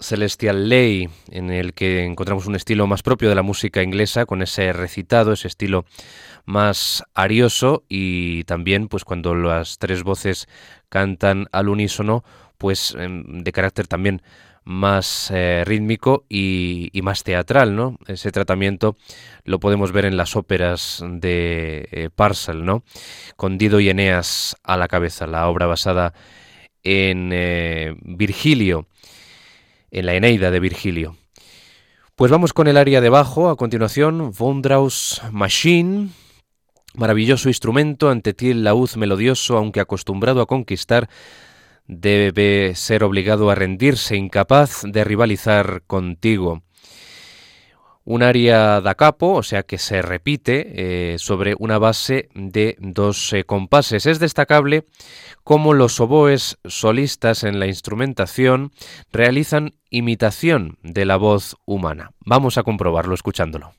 Celestial 0.00 0.68
Lay, 0.68 1.08
en 1.30 1.50
el 1.50 1.74
que 1.74 2.04
encontramos 2.04 2.46
un 2.46 2.56
estilo 2.56 2.86
más 2.86 3.02
propio 3.02 3.28
de 3.28 3.34
la 3.34 3.42
música 3.42 3.82
inglesa, 3.82 4.26
con 4.26 4.42
ese 4.42 4.72
recitado, 4.72 5.32
ese 5.32 5.48
estilo 5.48 5.84
más 6.44 7.04
arioso 7.14 7.84
y 7.88 8.44
también 8.44 8.88
pues 8.88 9.04
cuando 9.04 9.34
las 9.34 9.78
tres 9.78 10.02
voces 10.02 10.48
cantan 10.88 11.46
al 11.52 11.68
unísono, 11.68 12.24
pues 12.58 12.94
em, 12.98 13.42
de 13.42 13.52
carácter 13.52 13.86
también 13.86 14.22
más 14.64 15.30
eh, 15.30 15.62
rítmico 15.66 16.24
y, 16.28 16.90
más 17.02 17.22
teatral, 17.22 17.76
¿no? 17.76 17.98
Ese 18.06 18.32
tratamiento 18.32 18.96
lo 19.44 19.60
podemos 19.60 19.92
ver 19.92 20.06
en 20.06 20.16
las 20.16 20.36
óperas 20.36 21.04
de 21.06 21.86
eh, 21.92 22.08
Parcel, 22.14 22.64
¿no? 22.64 22.82
Con 23.36 23.58
Dido 23.58 23.78
y 23.80 23.90
Eneas 23.90 24.56
a 24.62 24.76
la 24.76 24.88
cabeza, 24.88 25.26
la 25.26 25.48
obra 25.48 25.66
basada 25.66 26.14
en 26.82 27.30
eh, 27.32 27.94
Virgilio, 28.02 28.86
en 29.94 30.06
la 30.06 30.14
Eneida 30.14 30.50
de 30.50 30.60
Virgilio. 30.60 31.16
Pues 32.16 32.30
vamos 32.30 32.52
con 32.52 32.68
el 32.68 32.76
área 32.76 33.00
de 33.00 33.08
bajo, 33.08 33.48
a 33.48 33.56
continuación, 33.56 34.32
Vondraus 34.36 35.22
Machine, 35.32 36.10
maravilloso 36.94 37.48
instrumento 37.48 38.10
ante 38.10 38.34
ti 38.34 38.50
el 38.50 38.64
laúd 38.64 38.90
melodioso, 38.96 39.56
aunque 39.56 39.80
acostumbrado 39.80 40.40
a 40.40 40.46
conquistar, 40.46 41.08
debe 41.86 42.74
ser 42.74 43.04
obligado 43.04 43.50
a 43.50 43.54
rendirse, 43.54 44.16
incapaz 44.16 44.82
de 44.84 45.04
rivalizar 45.04 45.82
contigo. 45.86 46.62
Un 48.04 48.22
área 48.22 48.82
da 48.82 48.94
capo, 48.94 49.32
o 49.32 49.42
sea 49.42 49.62
que 49.62 49.78
se 49.78 50.02
repite 50.02 51.14
eh, 51.14 51.18
sobre 51.18 51.54
una 51.58 51.78
base 51.78 52.28
de 52.34 52.76
dos 52.78 53.32
eh, 53.32 53.44
compases. 53.44 54.04
Es 54.04 54.18
destacable 54.18 54.84
cómo 55.42 55.72
los 55.72 55.98
oboes 56.00 56.58
solistas 56.66 57.44
en 57.44 57.58
la 57.58 57.66
instrumentación 57.66 58.72
realizan 59.10 59.72
imitación 59.88 60.76
de 60.82 61.06
la 61.06 61.16
voz 61.16 61.56
humana. 61.64 62.10
Vamos 62.20 62.58
a 62.58 62.62
comprobarlo 62.62 63.14
escuchándolo. 63.14 63.72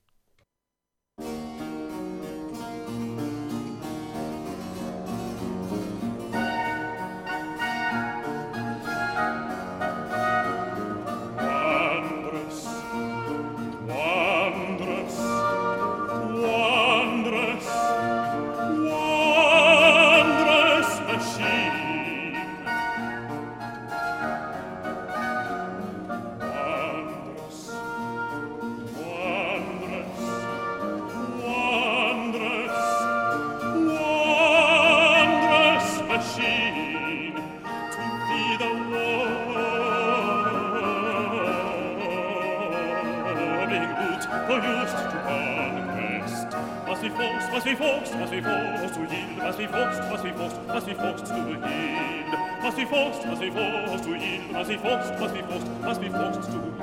was 54.66 54.74
wie 54.74 54.78
Frucht, 54.78 55.20
was 55.20 55.34
wie 55.34 55.44
Frucht, 55.44 55.68
was 55.82 56.02
wie 56.02 56.10
Frucht 56.10 56.44
zu 56.44 56.52
ihm. 56.52 56.76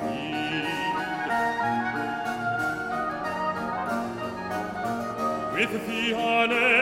With 5.53 5.69
the 5.87 6.13
honor 6.13 6.72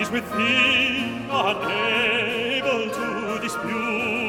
is 0.00 0.10
with 0.10 0.24
thee 0.32 1.26
unable 1.30 2.90
to 2.90 3.38
dispute. 3.42 4.19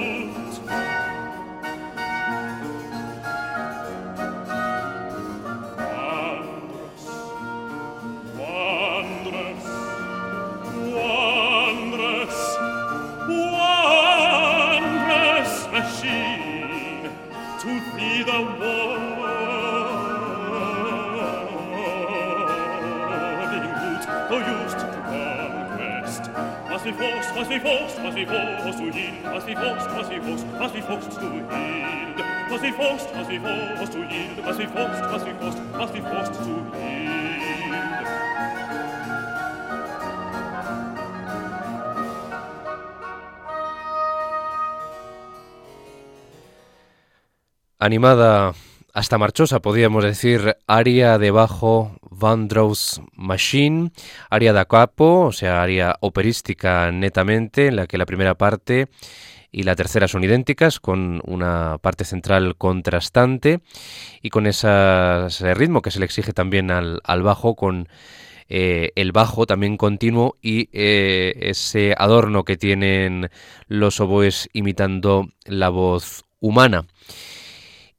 wie 26.92 27.04
fuchst, 27.04 27.36
was 27.36 27.50
wie 27.50 27.60
fuchst, 27.60 28.04
was 28.04 28.16
wie 28.16 28.26
fuchst 28.26 28.80
du 28.80 28.92
hin, 28.92 29.14
was 29.24 29.48
wie 29.48 29.56
fuchst, 29.56 29.89
was 29.96 30.10
wie 30.10 30.20
fuchst, 30.20 30.46
was 30.60 30.74
wie 30.74 30.82
fuchst 30.82 31.22
du 31.22 31.32
hin, 31.32 31.46
was 32.50 32.62
wie 32.62 32.72
fuchst, 32.72 33.08
was 33.16 33.30
wie 33.30 33.39
fuchst 33.39 33.94
du 33.94 34.04
hin, 34.04 34.30
was 34.44 34.58
wie 34.58 34.68
fuchst, 34.68 35.02
was 35.12 35.26
wie 35.26 35.32
fuchst, 35.32 35.60
was 35.78 35.94
wie 35.94 36.02
fuchst 36.02 36.42
du 36.42 36.78
hin. 36.78 37.12
Animada. 47.80 48.54
Hasta 48.94 49.18
marchosa, 49.18 49.62
podríamos 49.62 50.04
decir, 50.04 50.58
aria 50.68 51.18
de 51.18 51.32
bajo 51.32 51.98
Vandross 52.10 53.02
Machine, 53.14 53.92
aria 54.30 54.54
da 54.54 54.66
capo, 54.66 55.28
o 55.28 55.32
sea, 55.32 55.64
aria 55.64 55.96
operística 56.02 56.92
netamente, 56.92 57.68
en 57.68 57.78
la 57.78 57.88
que 57.88 57.98
la 57.98 58.06
primera 58.06 58.36
parte 58.36 58.88
y 59.52 59.64
la 59.64 59.76
tercera 59.76 60.08
son 60.08 60.24
idénticas, 60.24 60.80
con 60.80 61.22
una 61.26 61.78
parte 61.80 62.06
central 62.06 62.56
contrastante 62.58 63.62
y 64.22 64.30
con 64.30 64.48
ese 64.48 65.54
ritmo 65.54 65.82
que 65.82 65.92
se 65.92 66.00
le 66.00 66.06
exige 66.06 66.34
también 66.34 66.72
al, 66.72 67.02
bajo, 67.24 67.56
con 67.56 67.88
eh, 68.50 68.92
el 68.96 69.12
bajo 69.12 69.46
también 69.46 69.78
continuo 69.78 70.38
y 70.42 70.70
eh, 70.74 71.34
ese 71.42 71.96
adorno 71.98 72.44
que 72.44 72.58
tienen 72.58 73.30
los 73.68 74.00
oboes 74.00 74.50
imitando 74.54 75.30
la 75.46 75.70
voz 75.70 76.24
humana. 76.39 76.86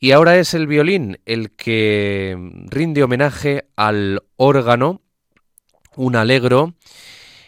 Y 0.03 0.11
ahora 0.11 0.37
es 0.37 0.53
el 0.55 0.67
violín 0.67 1.21
el 1.27 1.53
que 1.53 2.37
rinde 2.69 3.05
homenaje 3.05 3.67
al 3.77 4.25
órgano, 4.35 5.01
un 5.95 6.17
alegro 6.17 6.75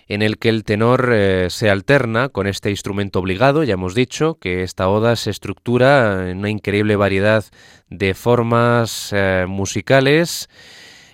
en 0.07 0.23
el 0.23 0.39
que 0.39 0.51
el 0.51 0.63
tenor 0.63 1.11
eh, 1.13 1.49
se 1.51 1.69
alterna 1.69 2.29
con 2.29 2.47
este 2.47 2.71
instrumento 2.71 3.19
obligado. 3.19 3.65
Ya 3.65 3.75
hemos 3.75 3.97
dicho 3.97 4.39
que 4.39 4.63
esta 4.63 4.89
oda 4.89 5.17
se 5.17 5.31
estructura 5.31 6.31
en 6.31 6.39
una 6.39 6.51
increíble 6.51 6.95
variedad 6.95 7.45
de 7.91 8.15
formas 8.15 9.11
eh, 9.13 9.47
musicales, 9.49 10.49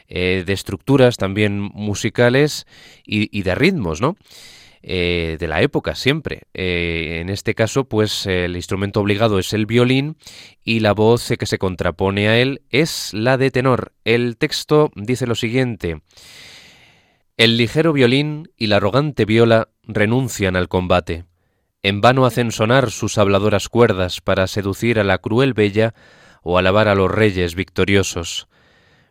eh, 0.08 0.44
de 0.44 0.52
estructuras 0.52 1.16
también 1.16 1.58
musicales 1.58 2.66
y, 3.02 3.34
y 3.36 3.44
de 3.44 3.54
ritmos, 3.54 4.02
¿no? 4.02 4.14
Eh, 4.82 5.36
de 5.38 5.46
la 5.46 5.60
época 5.60 5.94
siempre. 5.94 6.44
Eh, 6.54 7.18
en 7.20 7.28
este 7.28 7.54
caso, 7.54 7.84
pues 7.84 8.26
el 8.26 8.56
instrumento 8.56 9.00
obligado 9.00 9.38
es 9.38 9.52
el 9.52 9.66
violín 9.66 10.16
y 10.64 10.80
la 10.80 10.92
voz 10.92 11.32
que 11.38 11.46
se 11.46 11.58
contrapone 11.58 12.28
a 12.28 12.38
él 12.38 12.62
es 12.70 13.12
la 13.12 13.36
de 13.36 13.50
tenor. 13.50 13.92
El 14.04 14.36
texto 14.38 14.90
dice 14.94 15.26
lo 15.26 15.34
siguiente. 15.34 16.00
El 17.36 17.56
ligero 17.56 17.92
violín 17.92 18.50
y 18.56 18.68
la 18.68 18.76
arrogante 18.76 19.24
viola 19.24 19.68
renuncian 19.84 20.56
al 20.56 20.68
combate. 20.68 21.24
En 21.82 22.00
vano 22.00 22.26
hacen 22.26 22.52
sonar 22.52 22.90
sus 22.90 23.16
habladoras 23.16 23.68
cuerdas 23.68 24.20
para 24.20 24.46
seducir 24.46 24.98
a 24.98 25.04
la 25.04 25.18
cruel 25.18 25.54
bella 25.54 25.94
o 26.42 26.58
alabar 26.58 26.88
a 26.88 26.94
los 26.94 27.10
reyes 27.10 27.54
victoriosos. 27.54 28.48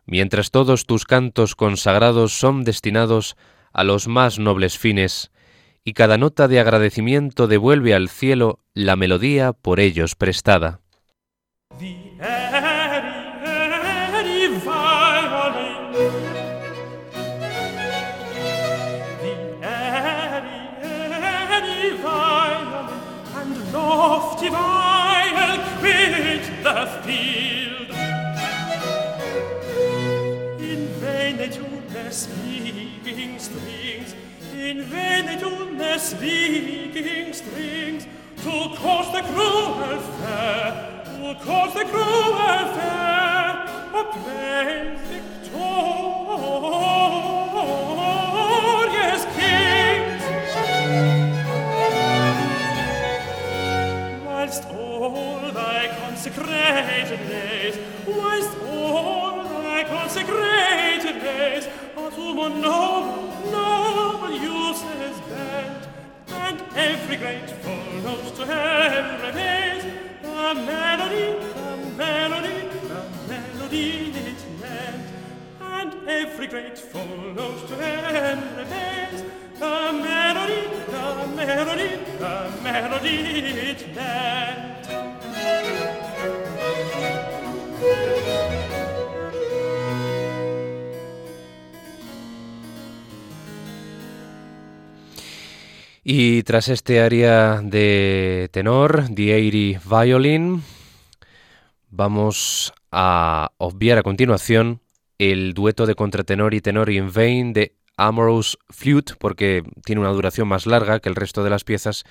Mientras 0.05 0.51
todos 0.51 0.86
tus 0.86 1.05
cantos 1.05 1.55
consagrados 1.55 2.34
son 2.34 2.63
destinados 2.63 3.36
a 3.74 3.84
los 3.84 4.07
más 4.07 4.39
nobles 4.39 4.78
fines, 4.78 5.32
y 5.84 5.93
cada 5.93 6.17
nota 6.17 6.47
de 6.47 6.59
agradecimiento 6.59 7.47
devuelve 7.47 7.93
al 7.93 8.09
cielo 8.09 8.59
la 8.73 8.95
melodía 8.95 9.53
por 9.53 9.80
ellos 9.80 10.15
prestada. 10.15 10.82
In 34.70 34.84
venetum 34.84 35.78
ness 35.78 36.13
viking 36.13 37.34
strings 37.34 38.05
To 38.43 38.53
cause 38.78 39.11
the 39.11 39.22
cruel 39.30 39.99
fair 40.20 40.70
To 41.05 41.34
cause 41.43 41.74
the 41.74 41.86
cruel 41.86 42.38
fair 42.76 43.65
A 43.99 44.03
plain 44.13 44.88
victorious 45.09 45.63
kings. 49.38 50.24
Whilst 54.24 54.63
all 54.65 55.51
thy 55.51 55.84
consecrated 55.99 57.48
every 67.12 67.26
grateful 67.26 67.76
note 68.03 68.36
to 68.36 68.45
him 68.45 69.22
remains 69.22 69.84
a 70.24 70.53
melody, 70.53 71.39
a 71.55 71.78
melody, 71.97 72.70
a 72.88 73.28
melody 73.28 74.10
in 74.10 74.60
meant. 74.62 75.07
And 75.60 76.07
every 76.07 76.45
grateful 76.45 77.07
note 77.34 77.68
to 77.68 77.76
him 77.78 78.57
remains 78.57 79.24
a 79.60 79.91
melody, 79.91 80.68
a 80.93 81.28
melody, 81.36 81.99
a 82.20 82.62
melody 82.62 83.70
in 83.72 83.95
meant. 83.95 84.78
Y 96.12 96.41
tras 96.41 96.70
este 96.70 97.01
área 97.01 97.62
de 97.62 98.49
tenor, 98.51 99.10
The 99.14 99.78
80 99.78 100.03
Violin, 100.03 100.64
vamos 101.91 102.74
a 102.91 103.51
obviar 103.60 103.99
a 103.99 104.01
continuación 104.01 104.82
el 105.20 105.53
dueto 105.53 105.86
de 105.86 105.93
contratenor 105.93 106.55
y 106.55 106.62
tenor 106.62 106.89
in 106.89 107.14
vain 107.14 107.53
de 107.53 107.76
Amorous 107.95 108.57
Flute, 108.72 109.14
porque 109.20 109.62
tiene 109.86 110.01
una 110.01 110.10
duración 110.10 110.47
más 110.47 110.66
larga 110.66 110.99
que 110.99 111.10
el 111.10 111.16
resto 111.16 111.43
de 111.43 111.51
las 111.51 111.64
piezas 111.64 112.05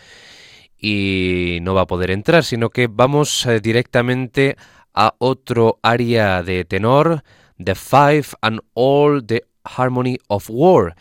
y 0.79 1.59
no 1.63 1.75
va 1.75 1.81
a 1.81 1.87
poder 1.89 2.13
entrar, 2.13 2.45
sino 2.45 2.71
que 2.71 2.87
vamos 2.87 3.47
eh, 3.47 3.59
directamente 3.59 4.57
a 4.95 5.17
otro 5.19 5.81
área 5.83 6.45
de 6.45 6.65
tenor, 6.65 7.25
The 7.61 7.75
Five 7.75 8.27
and 8.43 8.61
All 8.75 9.27
the 9.27 9.43
Harmony 9.65 10.19
of 10.29 10.49
War. 10.51 10.95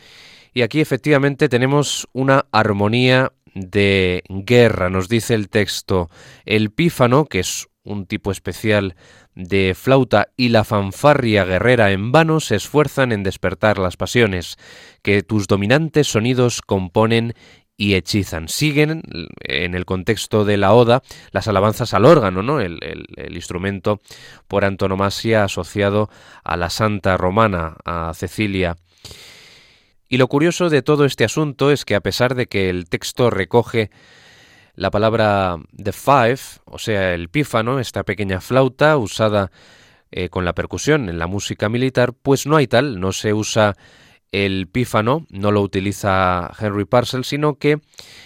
Y 0.57 0.63
aquí 0.63 0.81
efectivamente 0.81 1.49
tenemos 1.49 2.07
una 2.13 2.47
armonía 2.51 3.31
de 3.53 4.23
guerra, 4.27 4.89
nos 4.89 5.07
dice 5.07 5.35
el 5.35 5.49
texto. 5.49 6.09
El 6.45 6.71
pífano, 6.71 7.25
que 7.25 7.41
es 7.41 7.67
un 7.83 8.07
tipo 8.07 8.31
especial 8.31 8.95
de 9.35 9.75
flauta, 9.75 10.29
y 10.35 10.49
la 10.49 10.63
fanfarria 10.63 11.45
guerrera 11.45 11.91
en 11.91 12.11
vano 12.11 12.39
se 12.39 12.55
esfuerzan 12.55 13.11
en 13.11 13.21
despertar 13.21 13.77
las 13.77 13.97
pasiones, 13.97 14.57
que 15.03 15.21
tus 15.21 15.45
dominantes 15.45 16.07
sonidos 16.07 16.63
componen 16.63 17.35
y 17.77 17.93
hechizan. 17.93 18.47
Siguen 18.47 19.03
en 19.41 19.75
el 19.75 19.85
contexto 19.85 20.43
de 20.43 20.57
la 20.57 20.73
oda 20.73 21.03
las 21.29 21.47
alabanzas 21.47 21.93
al 21.93 22.03
órgano, 22.03 22.41
¿no? 22.41 22.61
el, 22.61 22.79
el, 22.81 23.35
instrumento 23.35 24.01
por 24.47 24.65
antonomasia 24.65 25.43
asociado 25.43 26.09
a 26.43 26.57
la 26.57 26.71
santa 26.71 27.15
romana, 27.15 27.75
a 27.85 28.11
Cecilia. 28.15 28.75
Y 30.09 30.17
lo 30.17 30.27
curioso 30.27 30.69
de 30.69 30.81
todo 30.81 31.05
este 31.05 31.25
asunto 31.25 31.71
es 31.71 31.83
que 31.83 31.95
a 31.95 32.01
pesar 32.01 32.35
de 32.35 32.47
que 32.47 32.69
el 32.69 32.87
texto 32.87 33.29
recoge 33.29 33.91
la 34.75 34.91
palabra 34.91 35.57
the 35.75 35.91
five, 35.91 36.39
o 36.65 36.77
sea, 36.77 37.13
el 37.13 37.29
pífano, 37.29 37.79
esta 37.79 38.03
pequeña 38.03 38.39
flauta 38.39 38.95
usada 38.97 39.51
eh, 40.11 40.29
con 40.29 40.45
la 40.45 40.53
percusión 40.53 41.09
en 41.09 41.19
la 41.19 41.27
música 41.27 41.67
militar, 41.67 42.13
pues 42.13 42.45
no 42.45 42.55
hay 42.55 42.67
tal, 42.67 42.99
no 42.99 43.11
se 43.11 43.33
usa 43.33 43.75
el 44.31 44.67
pífano, 44.67 45.25
no 45.29 45.51
lo 45.51 45.61
utiliza 45.61 46.51
Henry 46.59 46.85
Parcel, 46.85 47.25
sino 47.25 47.55
que 47.55 47.79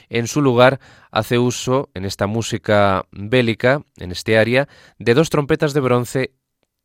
en 0.10 0.28
su 0.28 0.42
lugar 0.42 0.80
hace 1.10 1.40
uso 1.40 1.90
en 1.94 2.06
esta 2.06 2.28
música 2.28 3.06
bélica, 3.12 3.84
en 3.98 4.12
este 4.12 4.38
área, 4.38 4.68
de 5.00 5.14
dos 5.14 5.30
trompetas 5.30 5.74
de 5.74 5.80
bronce 5.80 6.34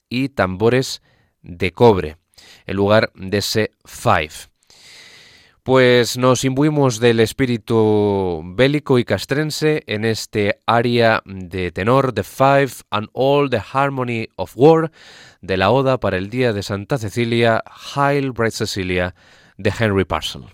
y 0.08 0.30
tambores 0.30 1.02
de 1.42 1.72
cobre, 1.72 2.16
en 2.66 2.76
lugar 2.76 3.10
de 3.14 3.38
ese 3.38 3.72
five. 3.84 4.55
Pues 5.66 6.16
nos 6.16 6.44
imbuimos 6.44 7.00
del 7.00 7.18
espíritu 7.18 8.40
bélico 8.54 9.00
y 9.00 9.04
castrense 9.04 9.82
en 9.88 10.04
este 10.04 10.60
área 10.64 11.24
de 11.24 11.72
tenor 11.72 12.12
The 12.12 12.22
Five 12.22 12.70
and 12.90 13.08
All 13.14 13.50
the 13.50 13.60
Harmony 13.72 14.28
of 14.36 14.52
War 14.54 14.92
de 15.40 15.56
la 15.56 15.72
Oda 15.72 15.98
para 15.98 16.18
el 16.18 16.30
Día 16.30 16.52
de 16.52 16.62
Santa 16.62 16.98
Cecilia, 16.98 17.64
Hail 17.96 18.30
Bright 18.30 18.52
Cecilia 18.52 19.16
de 19.56 19.72
Henry 19.76 20.04
Parcel. 20.04 20.44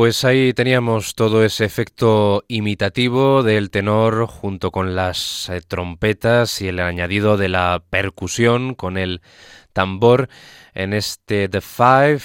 Pues 0.00 0.24
ahí 0.24 0.54
teníamos 0.54 1.14
todo 1.14 1.44
ese 1.44 1.66
efecto 1.66 2.42
imitativo 2.48 3.42
del 3.42 3.68
tenor 3.68 4.24
junto 4.28 4.70
con 4.70 4.96
las 4.96 5.50
eh, 5.50 5.60
trompetas 5.60 6.62
y 6.62 6.68
el 6.68 6.80
añadido 6.80 7.36
de 7.36 7.50
la 7.50 7.82
percusión 7.90 8.74
con 8.74 8.96
el 8.96 9.20
tambor 9.74 10.30
en 10.72 10.94
este 10.94 11.50
The 11.50 11.60
Five 11.60 12.22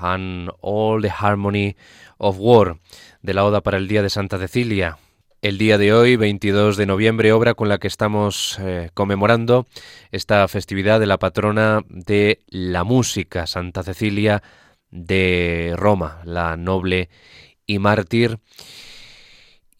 and 0.00 0.50
All 0.62 1.02
the 1.02 1.10
Harmony 1.10 1.76
of 2.16 2.36
War 2.38 2.78
de 3.20 3.34
la 3.34 3.44
Oda 3.44 3.60
para 3.60 3.76
el 3.76 3.86
Día 3.86 4.00
de 4.02 4.08
Santa 4.08 4.38
Cecilia. 4.38 4.96
El 5.42 5.58
día 5.58 5.76
de 5.76 5.92
hoy, 5.92 6.16
22 6.16 6.78
de 6.78 6.86
noviembre, 6.86 7.32
obra 7.32 7.52
con 7.52 7.68
la 7.68 7.76
que 7.76 7.88
estamos 7.88 8.58
eh, 8.60 8.88
conmemorando 8.94 9.66
esta 10.10 10.48
festividad 10.48 10.98
de 10.98 11.06
la 11.06 11.18
patrona 11.18 11.82
de 11.90 12.40
la 12.48 12.82
música, 12.82 13.46
Santa 13.46 13.82
Cecilia 13.82 14.42
de 14.90 15.74
Roma, 15.76 16.20
la 16.24 16.56
noble 16.56 17.08
y 17.66 17.78
mártir, 17.78 18.38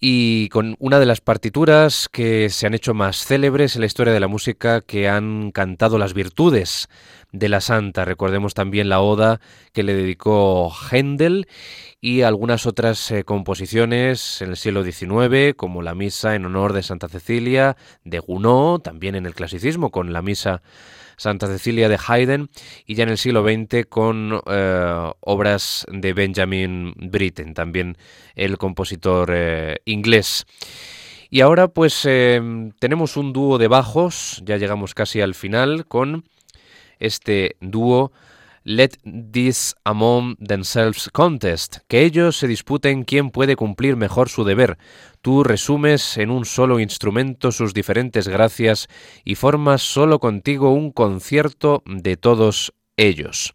y 0.03 0.49
con 0.49 0.77
una 0.79 0.99
de 0.99 1.05
las 1.05 1.21
partituras 1.21 2.09
que 2.09 2.49
se 2.49 2.67
han 2.67 2.73
hecho 2.73 2.95
más 2.95 3.27
célebres 3.27 3.75
en 3.75 3.81
la 3.81 3.87
historia 3.87 4.15
de 4.15 4.21
la 4.21 4.29
música 4.29 4.81
que 4.81 5.09
han 5.09 5.51
cantado 5.51 5.99
las 5.99 6.15
virtudes 6.15 6.89
de 7.33 7.51
la 7.51 7.61
santa. 7.61 8.07
Recordemos 8.07 8.55
también 8.55 8.89
la 8.89 9.01
oda 9.01 9.41
que 9.75 9.83
le 9.83 9.93
dedicó 9.93 10.73
Händel 10.91 11.49
y 12.01 12.23
algunas 12.23 12.65
otras 12.65 13.11
eh, 13.11 13.25
composiciones 13.25 14.41
en 14.41 14.51
el 14.51 14.57
siglo 14.57 14.83
XIX, 14.83 15.55
como 15.55 15.83
la 15.83 15.95
misa 15.95 16.35
en 16.35 16.47
honor 16.47 16.73
de 16.73 16.83
Santa 16.83 17.09
Cecilia 17.09 17.77
de 18.05 18.21
Gounod, 18.21 18.81
también 18.81 19.17
en 19.17 19.27
el 19.27 19.35
clasicismo 19.35 19.91
con 19.91 20.15
la 20.15 20.23
misa 20.23 20.63
Santa 21.21 21.49
Cecilia 21.49 21.91
de 21.91 21.99
Haydn 21.99 22.49
y 22.87 22.95
ya 22.95 23.03
en 23.03 23.11
el 23.11 23.18
siglo 23.18 23.45
XX 23.45 23.85
con 23.87 24.41
eh, 24.47 25.12
obras 25.21 25.85
de 25.93 26.14
Benjamin 26.14 26.95
Britten, 26.97 27.53
también 27.53 27.99
el 28.35 28.57
compositor 28.57 29.31
eh, 29.31 29.83
inglés. 29.85 30.47
Y 31.29 31.43
ahora 31.43 31.68
pues 31.68 32.07
eh, 32.07 32.41
tenemos 32.79 33.18
un 33.18 33.35
dúo 33.35 33.59
de 33.59 33.68
bajos, 33.68 34.43
ya 34.47 34.57
llegamos 34.57 34.95
casi 34.95 35.21
al 35.21 35.35
final 35.35 35.85
con 35.87 36.25
este 36.99 37.57
dúo 37.61 38.12
Let 38.63 38.91
this 39.05 39.75
among 39.85 40.37
themselves 40.37 41.09
contest, 41.11 41.79
que 41.89 42.05
ellos 42.05 42.37
se 42.37 42.47
disputen 42.47 43.05
quién 43.05 43.31
puede 43.31 43.57
cumplir 43.57 43.97
mejor 43.97 44.29
su 44.29 44.45
deber. 44.45 44.77
Tú 45.23 45.45
resumes 45.45 46.19
en 46.19 46.31
un 46.31 46.45
solo 46.45 46.79
instrumento 46.79 47.53
sus 47.53 47.73
diferentes 47.73 48.29
gracias 48.29 48.89
y 49.25 49.37
formas 49.37 49.81
solo 49.81 50.19
contigo 50.19 50.73
un 50.73 50.93
concierto 50.93 51.83
de 51.87 52.19
todos 52.19 52.75
ellos. 52.99 53.55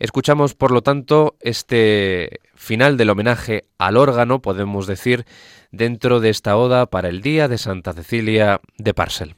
Escuchamos, 0.00 0.54
por 0.54 0.72
lo 0.72 0.82
tanto, 0.82 1.36
este 1.40 2.40
final 2.54 2.96
del 2.96 3.10
homenaje 3.10 3.66
al 3.78 3.96
órgano, 3.96 4.42
podemos 4.42 4.86
decir, 4.86 5.26
dentro 5.70 6.18
de 6.18 6.30
esta 6.30 6.56
oda 6.56 6.86
para 6.86 7.08
el 7.08 7.20
Día 7.20 7.46
de 7.46 7.58
Santa 7.58 7.92
Cecilia 7.92 8.60
de 8.78 8.94
Parcel. 8.94 9.37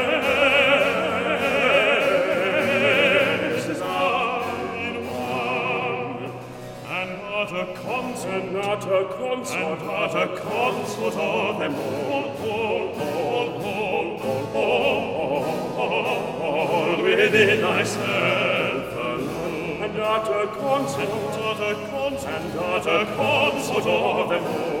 Consonator, 7.65 9.05
Consonator, 9.09 10.27
Consonator, 10.35 11.59
them 11.59 11.75
all, 11.75 12.31
all, 12.41 12.89
all, 12.99 13.49
all, 13.61 14.19
all, 14.21 14.81
all, 14.97 15.81
all, 15.81 16.67
all 16.67 17.03
within 17.03 17.61
thyself 17.61 18.93
alone. 18.95 19.83
And 19.83 19.99
utter 19.99 20.47
Consonator, 20.59 21.75
Consonator, 21.89 23.05
Consonator, 23.15 24.29
them 24.29 24.43
all. 24.43 24.80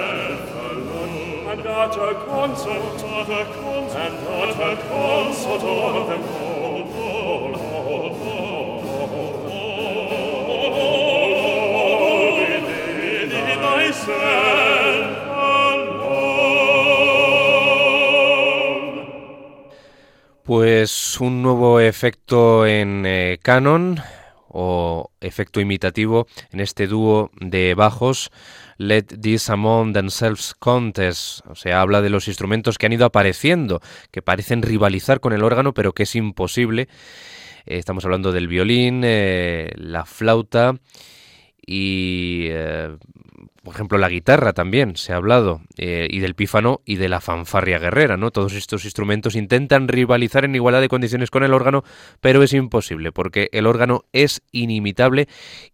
And 3.93 4.31
Pues 20.43 21.17
un 21.21 21.41
nuevo 21.41 21.79
efecto 21.79 22.65
en 22.65 23.05
eh, 23.05 23.39
canon 23.41 24.01
o 24.49 25.11
efecto 25.21 25.61
imitativo 25.61 26.27
en 26.51 26.59
este 26.59 26.87
dúo 26.87 27.31
de 27.39 27.73
bajos 27.73 28.31
Let 28.81 29.03
This 29.21 29.51
Among 29.51 29.93
Themselves 29.93 30.55
Contest, 30.57 31.45
o 31.45 31.53
sea, 31.53 31.81
habla 31.81 32.01
de 32.01 32.09
los 32.09 32.27
instrumentos 32.27 32.79
que 32.79 32.87
han 32.87 32.93
ido 32.93 33.05
apareciendo, 33.05 33.79
que 34.09 34.23
parecen 34.23 34.63
rivalizar 34.63 35.19
con 35.19 35.33
el 35.33 35.43
órgano, 35.43 35.75
pero 35.75 35.93
que 35.93 36.03
es 36.03 36.15
imposible. 36.15 36.87
Eh, 37.67 37.77
estamos 37.77 38.05
hablando 38.05 38.31
del 38.31 38.47
violín, 38.47 39.03
eh, 39.03 39.71
la 39.75 40.05
flauta 40.05 40.73
y 41.63 42.47
por 43.63 43.75
ejemplo, 43.75 43.99
la 43.99 44.09
guitarra 44.09 44.53
también 44.53 44.95
se 44.95 45.13
ha 45.13 45.17
hablado, 45.17 45.61
eh, 45.77 46.07
y 46.09 46.19
del 46.19 46.33
pífano 46.33 46.81
y 46.83 46.95
de 46.95 47.09
la 47.09 47.21
fanfarria 47.21 47.77
guerrera, 47.77 48.17
¿no? 48.17 48.31
Todos 48.31 48.53
estos 48.53 48.85
instrumentos 48.85 49.35
intentan 49.35 49.87
rivalizar 49.87 50.45
en 50.45 50.55
igualdad 50.55 50.81
de 50.81 50.89
condiciones 50.89 51.29
con 51.29 51.43
el 51.43 51.53
órgano, 51.53 51.83
pero 52.21 52.41
es 52.41 52.53
imposible, 52.53 53.11
porque 53.11 53.49
el 53.51 53.67
órgano 53.67 54.05
es 54.13 54.41
inimitable 54.51 55.27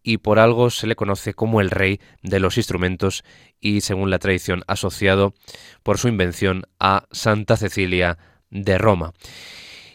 y 0.03 0.17
por 0.17 0.37
algo 0.37 0.69
se 0.69 0.85
le 0.85 0.97
conoce 0.97 1.33
como 1.33 1.61
el 1.61 1.69
rey 1.69 2.01
de 2.23 2.41
los 2.41 2.57
instrumentos 2.57 3.23
y, 3.61 3.79
según 3.79 4.09
la 4.09 4.19
tradición, 4.19 4.63
asociado 4.67 5.33
por 5.81 5.97
su 5.97 6.09
invención 6.09 6.63
a 6.81 7.05
Santa 7.11 7.55
Cecilia 7.55 8.17
de 8.49 8.77
Roma. 8.77 9.13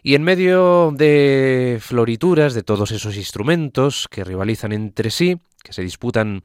Y 0.02 0.14
en 0.14 0.22
medio 0.22 0.92
de 0.96 1.78
florituras 1.80 2.54
de 2.54 2.62
todos 2.62 2.90
esos 2.90 3.16
instrumentos 3.16 4.08
que 4.10 4.24
rivalizan 4.24 4.72
entre 4.72 5.10
sí, 5.10 5.38
que 5.62 5.72
se 5.72 5.82
disputan 5.82 6.42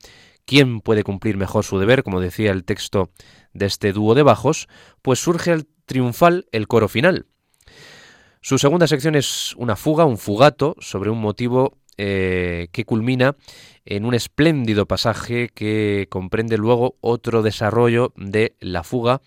¿Quién 0.47 0.79
puede 0.79 1.03
cumplir 1.03 1.35
mejor 1.35 1.65
su 1.65 1.77
deber? 1.77 2.03
Como 2.03 2.21
decía 2.21 2.51
el 2.51 2.63
texto 2.63 3.11
de 3.51 3.65
este 3.65 3.91
dúo 3.91 4.15
de 4.15 4.23
bajos, 4.23 4.69
pues 5.01 5.19
surge 5.19 5.51
el 5.51 5.67
triunfal 5.85 6.47
el 6.53 6.69
coro 6.69 6.87
final. 6.87 7.25
Su 8.39 8.57
segunda 8.57 8.87
sección 8.87 9.15
es 9.15 9.53
una 9.57 9.75
fuga, 9.75 10.05
un 10.05 10.17
fugato, 10.17 10.77
sobre 10.79 11.09
un 11.09 11.19
motivo 11.19 11.79
eh, 11.97 12.69
que 12.71 12.85
culmina 12.85 13.35
en 13.83 14.05
un 14.05 14.13
espléndido 14.13 14.85
pasaje 14.85 15.49
que 15.49 16.07
comprende 16.09 16.57
luego 16.57 16.95
otro 17.01 17.41
desarrollo 17.41 18.13
de 18.15 18.55
la 18.61 18.83
fuga 18.83 19.19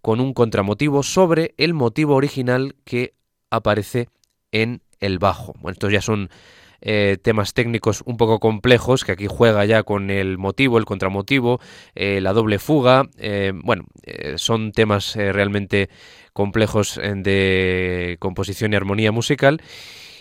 con 0.00 0.20
un 0.20 0.32
contramotivo 0.32 1.02
sobre 1.02 1.56
el 1.56 1.74
motivo 1.74 2.14
original 2.14 2.76
que 2.84 3.14
aparece 3.50 4.10
en 4.52 4.80
el 5.00 5.18
bajo. 5.18 5.54
Bueno, 5.54 5.72
estos 5.72 5.92
ya 5.92 6.02
son 6.02 6.30
eh, 6.80 7.18
temas 7.22 7.54
técnicos 7.54 8.02
un 8.06 8.16
poco 8.16 8.40
complejos, 8.40 9.04
que 9.04 9.12
aquí 9.12 9.26
juega 9.28 9.64
ya 9.64 9.82
con 9.82 10.10
el 10.10 10.38
motivo, 10.38 10.78
el 10.78 10.84
contramotivo, 10.84 11.60
eh, 11.94 12.20
la 12.20 12.32
doble 12.32 12.58
fuga. 12.58 13.08
Eh, 13.18 13.52
bueno, 13.54 13.84
son 14.36 14.72
temas 14.72 15.16
realmente 15.16 15.88
complejos 16.32 17.00
de 17.02 18.16
composición 18.20 18.72
y 18.72 18.76
armonía 18.76 19.12
musical. 19.12 19.60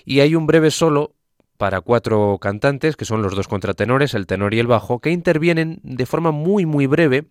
Y 0.05 0.19
hay 0.19 0.35
un 0.35 0.47
breve 0.47 0.71
solo 0.71 1.15
para 1.57 1.81
cuatro 1.81 2.37
cantantes, 2.39 2.95
que 2.95 3.05
son 3.05 3.21
los 3.21 3.35
dos 3.35 3.47
contratenores, 3.47 4.13
el 4.13 4.27
tenor 4.27 4.53
y 4.53 4.59
el 4.59 4.67
bajo, 4.67 4.99
que 4.99 5.11
intervienen 5.11 5.79
de 5.83 6.05
forma 6.05 6.31
muy 6.31 6.65
muy 6.65 6.85
breve 6.85 7.25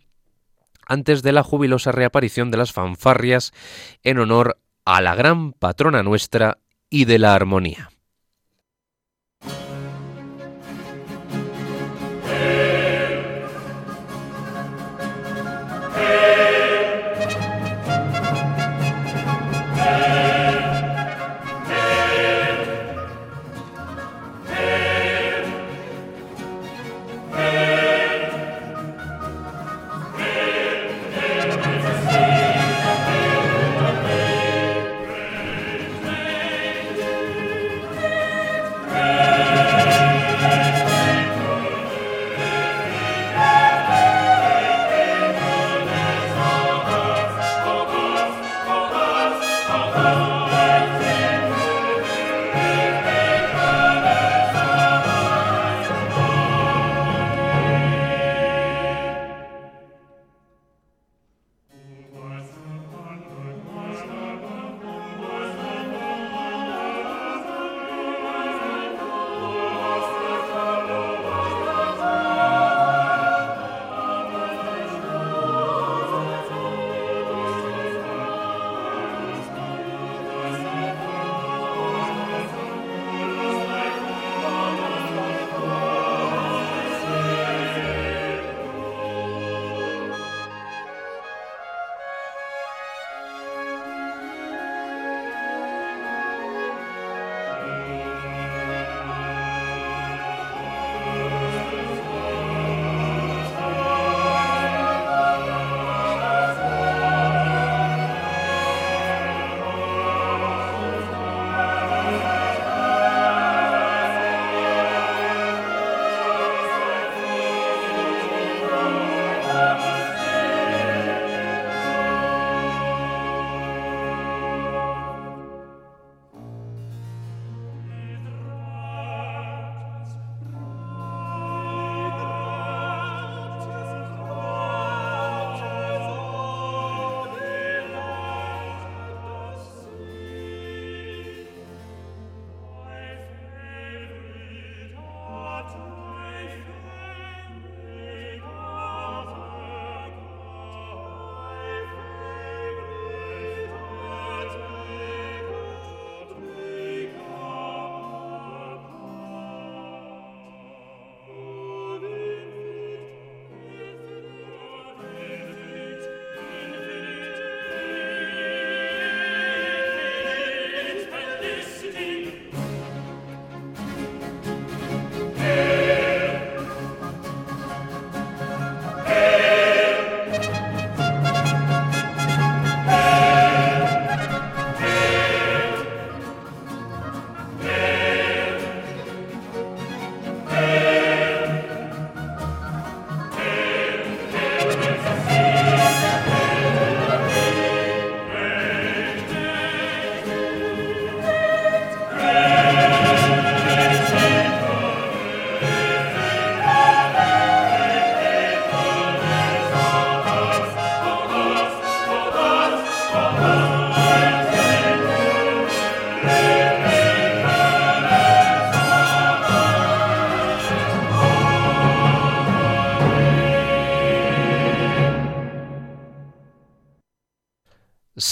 antes 0.86 1.22
de 1.22 1.32
la 1.32 1.42
jubilosa 1.42 1.92
reaparición 1.92 2.50
de 2.50 2.58
las 2.58 2.72
fanfarrias 2.72 3.52
en 4.02 4.18
honor 4.18 4.58
a 4.84 5.00
la 5.00 5.14
gran 5.14 5.52
patrona 5.52 6.02
nuestra 6.02 6.58
y 6.90 7.06
de 7.06 7.18
la 7.18 7.34
armonía. 7.34 7.90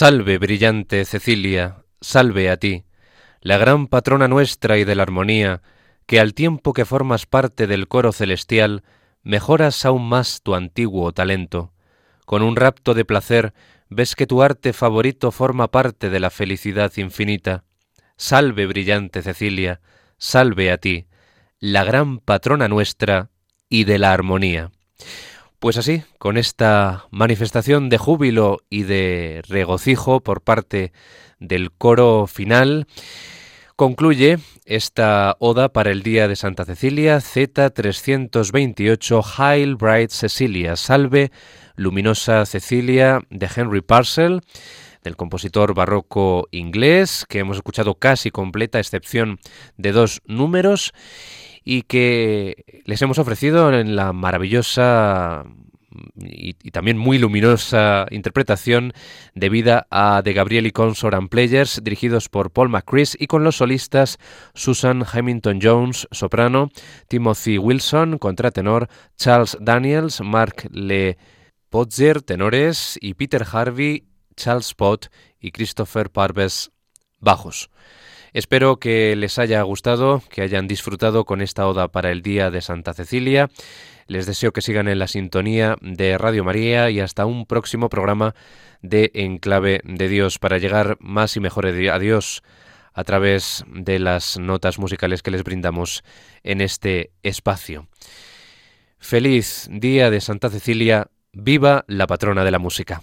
Salve, 0.03 0.39
brillante 0.39 1.05
Cecilia, 1.05 1.85
salve 2.01 2.51
a 2.51 2.57
ti, 2.57 2.83
la 3.41 3.57
gran 3.57 3.87
patrona 3.87 4.27
nuestra 4.27 4.77
y 4.77 4.83
de 4.83 4.97
la 4.97 5.05
armonía, 5.05 5.63
que 6.07 6.19
al 6.19 6.35
tiempo 6.35 6.73
que 6.73 6.85
formas 6.85 7.25
parte 7.27 7.69
del 7.69 7.87
coro 7.87 8.11
celestial, 8.11 8.83
mejoras 9.23 9.85
aún 9.85 10.09
más 10.09 10.43
tu 10.43 10.57
antiguo 10.57 11.13
talento. 11.13 11.73
Con 12.27 12.43
un 12.43 12.57
rapto 12.57 12.95
de 12.95 13.05
placer 13.05 13.55
ves 13.91 14.17
que 14.17 14.27
tu 14.27 14.43
arte 14.43 14.73
favorito 14.73 15.31
forma 15.31 15.71
parte 15.71 16.11
de 16.11 16.19
la 16.19 16.31
felicidad 16.31 16.91
infinita. 16.97 17.63
Salve, 18.17 18.67
brillante 18.67 19.23
Cecilia, 19.23 19.81
salve 20.19 20.73
a 20.73 20.79
ti, 20.79 21.07
la 21.61 21.85
gran 21.85 22.19
patrona 22.19 22.67
nuestra 22.67 23.31
y 23.69 23.85
de 23.85 24.01
la 24.01 24.13
armonía. 24.13 24.73
Pues 25.63 25.77
así, 25.77 26.03
con 26.19 26.39
esta 26.39 27.07
manifestación 27.13 27.89
de 27.89 27.97
júbilo 27.97 28.59
y 28.69 28.83
de 28.83 29.43
regocijo 29.47 30.19
por 30.19 30.41
parte 30.41 30.93
del 31.39 31.71
coro 31.71 32.27
final, 32.27 32.89
concluye 33.77 34.41
esta 34.65 35.37
oda 35.39 35.69
para 35.69 35.93
el 35.93 36.03
día 36.03 36.27
de 36.27 36.35
Santa 36.35 36.65
Cecilia, 36.65 37.19
Z328, 37.19 39.23
Hail 39.39 39.77
Bright 39.77 40.11
Cecilia, 40.11 40.75
Salve, 40.75 41.31
Luminosa 41.77 42.45
Cecilia, 42.45 43.21
de 43.31 43.49
Henry 43.55 43.83
Parcel, 43.83 44.41
del 45.05 45.17
compositor 45.17 45.75
barroco 45.75 46.49
inglés, 46.51 47.25
que 47.29 47.39
hemos 47.39 47.59
escuchado 47.59 47.95
casi 47.95 48.33
completa, 48.33 48.79
a 48.79 48.81
excepción 48.81 49.39
de 49.77 49.93
dos 49.93 50.23
números, 50.27 50.93
y 51.65 51.83
que 51.83 52.83
les 52.85 53.01
hemos 53.03 53.19
ofrecido 53.19 53.73
en 53.73 53.97
la 53.97 54.13
maravillosa 54.13 55.45
y, 56.17 56.55
también 56.71 56.99
muy 56.99 57.19
luminosa 57.19 58.07
interpretación 58.11 58.93
debida 59.35 59.87
a 59.91 60.23
The 60.25 60.33
Gabrieli 60.33 60.71
Consort 60.71 61.15
and 61.15 61.29
Players, 61.29 61.81
dirigidos 61.83 62.29
por 62.29 62.51
Paul 62.51 62.71
McCris 62.71 63.17
y 63.19 63.27
con 63.27 63.45
los 63.45 63.57
solistas 63.57 64.19
Susan 64.55 65.05
Hamilton 65.11 65.61
Jones, 65.63 66.09
soprano, 66.11 66.71
Timothy 67.09 67.59
Wilson, 67.59 68.19
contratenor, 68.19 68.89
Charles 69.17 69.57
Daniels, 69.61 70.21
Mark 70.21 70.69
Le 70.71 71.19
Potzer, 71.71 72.23
tenores, 72.23 72.99
y 73.01 73.15
Peter 73.15 73.45
Harvey, 73.51 74.07
Charles 74.37 74.75
Pott 74.75 75.09
y 75.41 75.53
Christopher 75.53 76.11
Parves, 76.11 76.71
bajos. 77.19 77.71
Espero 78.33 78.79
que 78.79 79.15
les 79.15 79.39
haya 79.39 79.61
gustado, 79.61 80.23
que 80.31 80.41
hayan 80.41 80.67
disfrutado 80.67 81.27
con 81.27 81.43
esta 81.43 81.67
oda 81.69 81.89
para 81.89 82.11
el 82.11 82.23
Día 82.23 82.51
de 82.51 82.63
Santa 82.63 82.95
Cecilia. 82.95 83.51
Les 84.07 84.25
deseo 84.25 84.53
que 84.53 84.63
sigan 84.63 84.89
en 84.89 84.99
la 84.99 85.07
sintonía 85.07 85.77
de 85.83 86.17
Radio 86.17 86.43
María 86.43 86.89
y 86.89 87.01
hasta 87.01 87.27
un 87.27 87.45
próximo 87.45 87.91
programa 87.91 88.35
de 88.81 89.11
Enclave 89.13 89.83
de 89.85 90.09
Dios 90.09 90.39
para 90.39 90.57
llegar 90.57 90.97
más 90.99 91.37
y 91.37 91.41
mejor 91.41 91.67
a 91.67 91.99
Dios 91.99 92.43
a 92.95 93.05
través 93.05 93.65
de 93.69 93.99
las 93.99 94.39
notas 94.39 94.79
musicales 94.79 95.23
que 95.23 95.31
les 95.31 95.45
brindamos 95.45 96.03
en 96.43 96.63
este 96.63 97.11
espacio. 97.23 97.87
Feliz 98.99 99.69
Día 99.71 100.11
de 100.11 100.21
Santa 100.23 100.49
Cecilia, 100.49 101.09
viva 101.33 101.85
la 101.87 102.07
patrona 102.07 102.45
de 102.45 102.51
la 102.51 102.59
música. 102.59 103.03